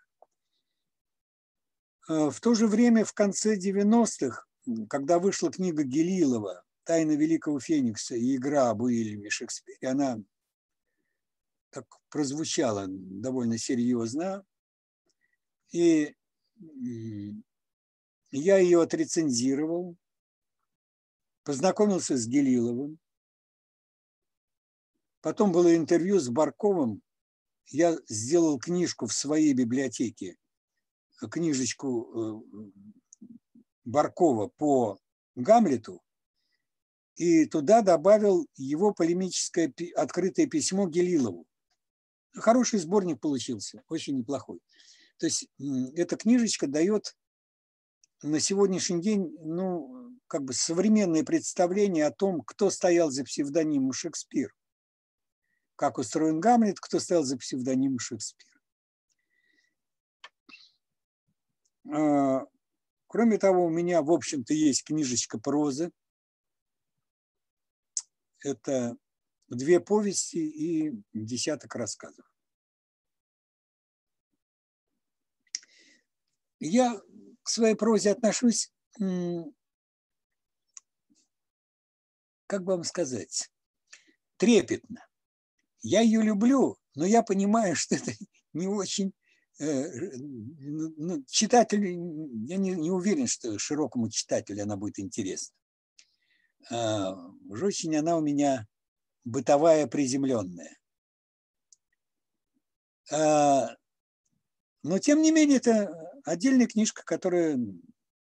Э, 2.08 2.30
в 2.30 2.40
то 2.40 2.54
же 2.54 2.66
время, 2.66 3.04
в 3.04 3.12
конце 3.12 3.56
90-х, 3.56 4.44
когда 4.88 5.18
вышла 5.18 5.50
книга 5.50 5.82
Гелилова 5.84 6.64
«Тайна 6.84 7.12
Великого 7.12 7.60
Феникса» 7.60 8.14
и 8.14 8.36
игра 8.36 8.70
об 8.70 8.82
Уильяме 8.82 9.30
Шекспире, 9.30 9.88
она 9.88 10.18
так 11.70 11.86
прозвучала 12.10 12.86
довольно 12.88 13.58
серьезно. 13.58 14.44
И 15.72 16.14
я 18.30 18.58
ее 18.58 18.82
отрецензировал, 18.82 19.96
познакомился 21.44 22.16
с 22.16 22.26
Гелиловым. 22.26 22.98
Потом 25.20 25.52
было 25.52 25.74
интервью 25.74 26.18
с 26.18 26.28
Барковым. 26.28 27.02
Я 27.66 27.96
сделал 28.08 28.58
книжку 28.58 29.06
в 29.06 29.12
своей 29.12 29.52
библиотеке, 29.54 30.36
книжечку 31.30 32.42
э, 32.44 32.70
Баркова 33.84 34.48
по 34.56 34.98
Гамлету, 35.34 36.02
и 37.16 37.46
туда 37.46 37.82
добавил 37.82 38.46
его 38.56 38.92
полемическое 38.92 39.72
открытое 39.96 40.46
письмо 40.46 40.88
Гелилову. 40.88 41.46
Хороший 42.34 42.78
сборник 42.78 43.20
получился, 43.20 43.82
очень 43.88 44.18
неплохой. 44.18 44.60
То 45.18 45.26
есть 45.26 45.48
эта 45.96 46.16
книжечка 46.16 46.66
дает 46.66 47.16
на 48.22 48.40
сегодняшний 48.40 49.00
день, 49.00 49.36
ну, 49.40 50.16
как 50.26 50.42
бы 50.42 50.52
современное 50.52 51.24
представление 51.24 52.06
о 52.06 52.12
том, 52.12 52.42
кто 52.42 52.70
стоял 52.70 53.10
за 53.10 53.24
псевдонимом 53.24 53.92
Шекспир. 53.92 54.54
Как 55.76 55.98
устроен 55.98 56.40
Гамлет, 56.40 56.80
кто 56.80 56.98
стоял 56.98 57.22
за 57.22 57.36
псевдонимом 57.36 57.98
Шекспир. 57.98 58.60
А, 61.92 62.46
кроме 63.06 63.38
того, 63.38 63.66
у 63.66 63.70
меня, 63.70 64.02
в 64.02 64.10
общем-то, 64.10 64.54
есть 64.54 64.84
книжечка 64.84 65.38
прозы. 65.38 65.92
Это 68.40 68.96
две 69.48 69.80
повести 69.80 70.38
и 70.38 71.02
десяток 71.12 71.74
рассказов. 71.74 72.26
Я 76.58 77.00
к 77.46 77.48
своей 77.48 77.76
прозе 77.76 78.10
отношусь, 78.10 78.72
как 82.48 82.64
бы 82.64 82.72
вам 82.72 82.82
сказать, 82.82 83.48
трепетно. 84.36 85.06
я 85.80 86.00
ее 86.00 86.22
люблю, 86.22 86.76
но 86.96 87.06
я 87.06 87.22
понимаю, 87.22 87.76
что 87.76 87.94
это 87.94 88.10
не 88.52 88.66
очень 88.66 89.12
э, 89.60 90.16
ну, 90.16 91.22
читателю, 91.28 91.86
я 92.48 92.56
не, 92.56 92.72
не 92.72 92.90
уверен, 92.90 93.28
что 93.28 93.56
широкому 93.60 94.10
читателю 94.10 94.64
она 94.64 94.76
будет 94.76 94.98
интересна. 94.98 95.54
А, 96.68 97.14
уж 97.48 97.62
очень 97.62 97.94
она 97.94 98.16
у 98.16 98.22
меня 98.22 98.66
бытовая, 99.22 99.86
приземленная. 99.86 100.76
А, 103.12 103.76
но, 104.82 104.98
тем 104.98 105.22
не 105.22 105.30
менее, 105.30 105.58
это 105.58 106.05
отдельная 106.26 106.66
книжка, 106.66 107.02
которая 107.04 107.58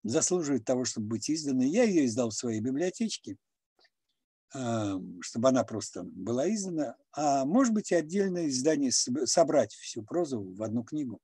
заслуживает 0.03 0.65
того, 0.65 0.85
чтобы 0.85 1.09
быть 1.09 1.29
изданной. 1.29 1.69
Я 1.69 1.85
ее 1.85 2.05
издал 2.05 2.31
в 2.31 2.35
своей 2.35 2.61
библиотечке, 2.61 3.37
а, 4.55 4.99
чтобы 5.21 5.49
она 5.49 5.65
просто 5.65 6.03
была 6.05 6.53
издана. 6.53 6.97
А 7.13 7.45
может 7.45 7.73
быть, 7.73 7.93
и 7.93 7.95
отдельное 7.95 8.49
издание, 8.49 8.93
собрать 8.93 9.73
всю 9.75 10.03
прозу 10.03 10.43
в 10.43 10.63
одну 10.63 10.85
книгу. 10.85 11.21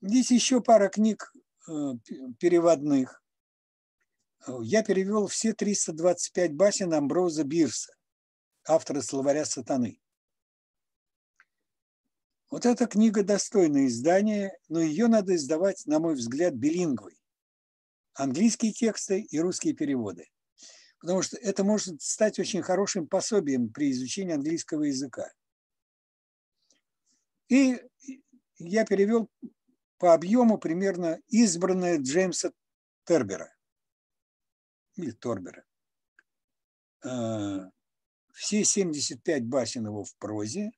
Здесь 0.00 0.30
еще 0.30 0.62
пара 0.62 0.88
книг 0.88 1.30
Э, 1.68 1.94
переводных. 2.40 3.22
Я 4.62 4.82
перевел 4.82 5.28
все 5.28 5.52
325 5.52 6.54
басен 6.54 6.92
Амброза 6.92 7.44
Бирса, 7.44 7.94
автора 8.66 9.00
словаря 9.00 9.44
сатаны. 9.44 10.00
Вот 12.52 12.66
эта 12.66 12.86
книга 12.86 13.24
достойное 13.24 13.86
издание, 13.86 14.52
но 14.68 14.78
ее 14.78 15.06
надо 15.06 15.34
издавать, 15.34 15.86
на 15.86 15.98
мой 16.00 16.14
взгляд, 16.14 16.52
билингвой. 16.52 17.18
Английские 18.12 18.72
тексты 18.72 19.22
и 19.22 19.40
русские 19.40 19.72
переводы. 19.72 20.28
Потому 20.98 21.22
что 21.22 21.38
это 21.38 21.64
может 21.64 22.02
стать 22.02 22.38
очень 22.38 22.60
хорошим 22.60 23.08
пособием 23.08 23.72
при 23.72 23.90
изучении 23.92 24.34
английского 24.34 24.82
языка. 24.82 25.32
И 27.48 27.80
я 28.58 28.84
перевел 28.84 29.30
по 29.96 30.12
объему 30.12 30.58
примерно 30.58 31.22
избранная 31.28 31.96
Джеймса 31.96 32.52
Тербера 33.06 33.50
или 34.96 35.12
Торбера. 35.12 35.64
Э, 37.02 37.70
все 38.34 38.62
75 38.62 39.46
басен 39.46 39.86
его 39.86 40.04
в 40.04 40.14
прозе, 40.16 40.72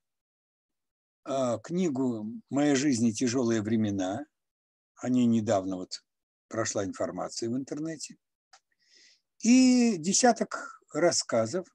книгу 1.63 2.27
«Моя 2.49 2.75
жизнь 2.75 3.07
и 3.07 3.13
тяжелые 3.13 3.61
времена», 3.61 4.25
о 4.95 5.09
ней 5.09 5.25
недавно 5.25 5.77
вот 5.77 6.03
прошла 6.47 6.85
информация 6.85 7.49
в 7.49 7.57
интернете, 7.57 8.17
и 9.39 9.97
десяток 9.97 10.81
рассказов, 10.93 11.67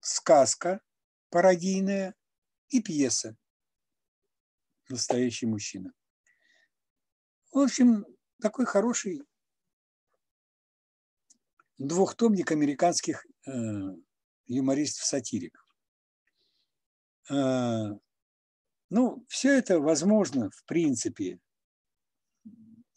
сказка 0.00 0.80
пародийная 1.30 2.14
и 2.68 2.82
пьеса 2.82 3.36
«Настоящий 4.88 5.46
мужчина». 5.46 5.92
В 7.52 7.58
общем, 7.58 8.06
такой 8.40 8.66
хороший 8.66 9.22
двухтомник 11.78 12.52
американских 12.52 13.26
э, 13.46 13.50
юмористов-сатириков. 14.46 15.64
Э, 17.30 17.98
ну, 18.90 19.24
все 19.28 19.56
это 19.56 19.78
возможно, 19.78 20.50
в 20.50 20.64
принципе, 20.64 21.38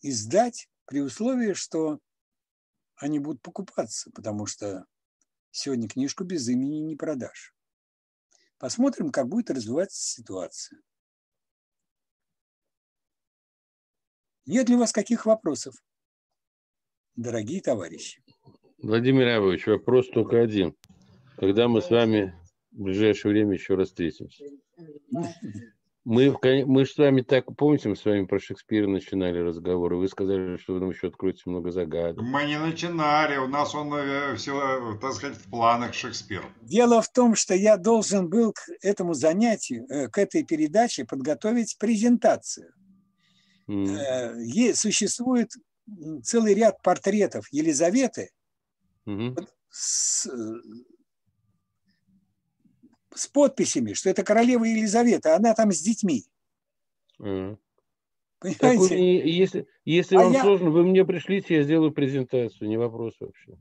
издать 0.01 0.67
при 0.85 1.01
условии, 1.01 1.53
что 1.53 1.99
они 2.95 3.19
будут 3.19 3.41
покупаться, 3.41 4.11
потому 4.11 4.47
что 4.47 4.85
сегодня 5.51 5.87
книжку 5.87 6.23
без 6.23 6.47
имени 6.49 6.79
не 6.79 6.95
продашь. 6.95 7.53
Посмотрим, 8.57 9.11
как 9.11 9.27
будет 9.27 9.51
развиваться 9.51 10.01
ситуация. 10.01 10.81
Нет 14.45 14.67
ли 14.69 14.75
у 14.75 14.79
вас 14.79 14.91
каких 14.91 15.25
вопросов, 15.25 15.75
дорогие 17.15 17.61
товарищи? 17.61 18.23
Владимир 18.79 19.27
Абович, 19.27 19.67
вопрос 19.67 20.09
только 20.09 20.41
один. 20.41 20.75
Когда 21.37 21.67
мы 21.67 21.81
с 21.81 21.89
вами 21.89 22.35
в 22.71 22.81
ближайшее 22.81 23.31
время 23.31 23.53
еще 23.53 23.75
раз 23.75 23.89
встретимся? 23.89 24.45
Мы, 26.05 26.35
мы 26.65 26.85
с 26.85 26.97
вами 26.97 27.21
так, 27.21 27.45
помните, 27.55 27.87
мы 27.87 27.95
с 27.95 28.03
вами 28.03 28.25
про 28.25 28.37
Шекспира 28.37 28.87
начинали 28.87 29.39
разговоры, 29.39 29.95
вы 29.95 30.09
сказали, 30.09 30.57
что 30.57 30.73
вы 30.73 30.81
нам 30.81 30.89
еще 30.89 31.07
откроете 31.07 31.43
много 31.45 31.71
загадок. 31.71 32.21
Мы 32.21 32.43
не 32.43 32.59
начинали, 32.59 33.37
у 33.37 33.47
нас 33.47 33.73
он 33.73 33.93
э, 33.93 34.35
все, 34.35 34.97
так 35.01 35.13
сказать, 35.13 35.37
в 35.37 35.49
планах 35.49 35.93
Шекспира. 35.93 36.43
Дело 36.61 37.01
в 37.01 37.09
том, 37.09 37.35
что 37.35 37.55
я 37.55 37.77
должен 37.77 38.29
был 38.29 38.51
к 38.51 38.63
этому 38.81 39.13
занятию, 39.13 39.85
э, 39.89 40.09
к 40.09 40.17
этой 40.17 40.43
передаче 40.43 41.05
подготовить 41.05 41.77
презентацию. 41.79 42.73
Mm. 43.69 44.73
Существует 44.73 45.51
целый 46.23 46.53
ряд 46.53 46.81
портретов 46.81 47.47
Елизаветы 47.51 48.31
mm-hmm. 49.05 49.47
с, 49.69 50.29
с 53.15 53.27
подписями, 53.27 53.93
что 53.93 54.09
это 54.09 54.23
королева 54.23 54.63
Елизавета, 54.63 55.35
она 55.35 55.53
там 55.53 55.71
с 55.71 55.79
детьми. 55.81 56.25
Mm. 57.19 57.57
Понимаете? 58.39 58.59
Так, 58.59 58.91
если 58.91 59.67
если 59.85 60.15
а 60.15 60.19
вам 60.19 60.33
я... 60.33 60.41
сложно, 60.41 60.69
вы 60.69 60.83
мне 60.83 61.05
пришлите, 61.05 61.55
я 61.55 61.63
сделаю 61.63 61.91
презентацию, 61.91 62.69
не 62.69 62.77
вопрос 62.77 63.15
вообще. 63.19 63.57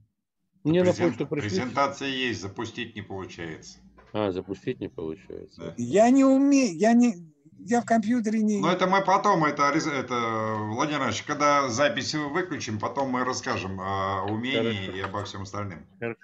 Мне 0.65 0.81
Презент... 0.81 0.99
на 0.99 1.07
почту 1.07 1.27
пришлите. 1.27 1.57
Презентация 1.57 2.09
есть, 2.09 2.41
запустить 2.41 2.95
не 2.95 3.03
получается. 3.03 3.79
А, 4.13 4.31
запустить 4.31 4.81
не 4.81 4.89
получается. 4.89 5.63
Да. 5.63 5.75
Я 5.77 6.11
не 6.11 6.25
умею, 6.25 6.77
я 6.77 6.93
не, 6.93 7.17
я 7.59 7.81
в 7.81 7.85
компьютере 7.85 8.41
не... 8.43 8.61
Ну, 8.61 8.69
это 8.69 8.87
мы 8.87 9.03
потом, 9.05 9.45
это, 9.45 9.63
это 9.65 10.57
Владимир 10.73 11.05
Ильич, 11.05 11.23
когда 11.23 11.69
запись 11.69 12.15
выключим, 12.15 12.79
потом 12.79 13.11
мы 13.11 13.25
расскажем 13.25 13.81
о 13.81 14.25
умении 14.27 14.87
Хорошо. 14.87 14.99
и 14.99 15.01
обо 15.01 15.25
всем 15.25 15.43
остальном. 15.43 15.81
Хорошо. 15.99 16.21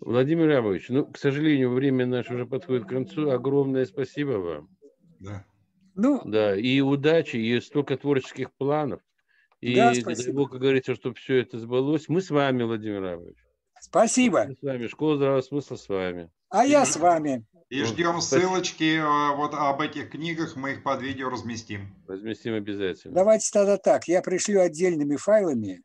Владимир 0.00 0.50
Ябович, 0.50 0.88
ну, 0.88 1.06
к 1.06 1.18
сожалению, 1.18 1.70
время 1.70 2.06
наше 2.06 2.34
уже 2.34 2.46
подходит 2.46 2.84
к 2.84 2.88
концу. 2.88 3.30
Огромное 3.30 3.84
спасибо 3.84 4.32
вам. 4.32 4.68
Да. 5.20 5.44
Ну, 5.94 6.22
да, 6.24 6.56
и 6.56 6.80
удачи, 6.80 7.36
и 7.36 7.60
столько 7.60 7.96
творческих 7.96 8.52
планов. 8.52 9.00
И 9.60 9.74
да, 9.74 9.92
дай 9.92 10.32
Бог, 10.32 10.52
как 10.52 10.60
говорится, 10.60 10.94
чтобы 10.94 11.16
все 11.16 11.40
это 11.40 11.58
сбылось. 11.58 12.08
Мы 12.08 12.20
с 12.20 12.30
вами, 12.30 12.62
Владимир 12.62 13.02
Ябович. 13.02 13.38
Спасибо. 13.80 14.44
Мы 14.46 14.54
с 14.54 14.62
вами. 14.62 14.86
Школа 14.86 15.16
здравого 15.16 15.40
смысла 15.40 15.76
с 15.76 15.88
вами. 15.88 16.30
А 16.50 16.64
я 16.64 16.86
с 16.86 16.96
вами. 16.96 17.44
И 17.68 17.82
ждем 17.84 18.20
ссылочки 18.20 18.98
э, 18.98 19.36
вот 19.36 19.52
об 19.52 19.80
этих 19.80 20.10
книгах, 20.10 20.56
мы 20.56 20.72
их 20.72 20.82
под 20.82 21.02
видео 21.02 21.28
разместим. 21.28 21.94
Разместим 22.06 22.54
обязательно. 22.54 23.14
Давайте 23.14 23.50
тогда 23.52 23.76
так, 23.76 24.08
я 24.08 24.22
пришлю 24.22 24.62
отдельными 24.62 25.16
файлами. 25.16 25.82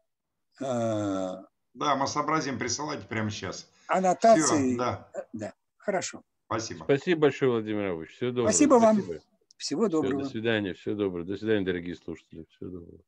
Э, 0.61 1.43
да, 1.73 1.95
мы 1.95 2.07
сообразим, 2.07 2.59
присылайте 2.59 3.05
прямо 3.07 3.29
сейчас. 3.29 3.69
Аннотации. 3.87 4.41
Все, 4.41 4.77
да. 4.77 5.11
да, 5.33 5.53
хорошо. 5.77 6.21
Спасибо. 6.45 6.83
Спасибо 6.83 7.21
большое, 7.21 7.51
Владимир 7.51 7.95
Ильич. 7.95 8.11
Всего 8.11 8.29
доброго. 8.29 8.49
Спасибо 8.49 8.73
вам. 8.75 9.01
Спасибо. 9.01 9.21
Всего 9.57 9.87
доброго. 9.87 10.19
Все, 10.19 10.23
до 10.23 10.29
свидания. 10.29 10.73
Всего 10.73 10.95
доброго. 10.95 11.25
До 11.25 11.37
свидания, 11.37 11.65
дорогие 11.65 11.95
слушатели. 11.95 12.45
Всего 12.49 12.69
доброго. 12.69 12.99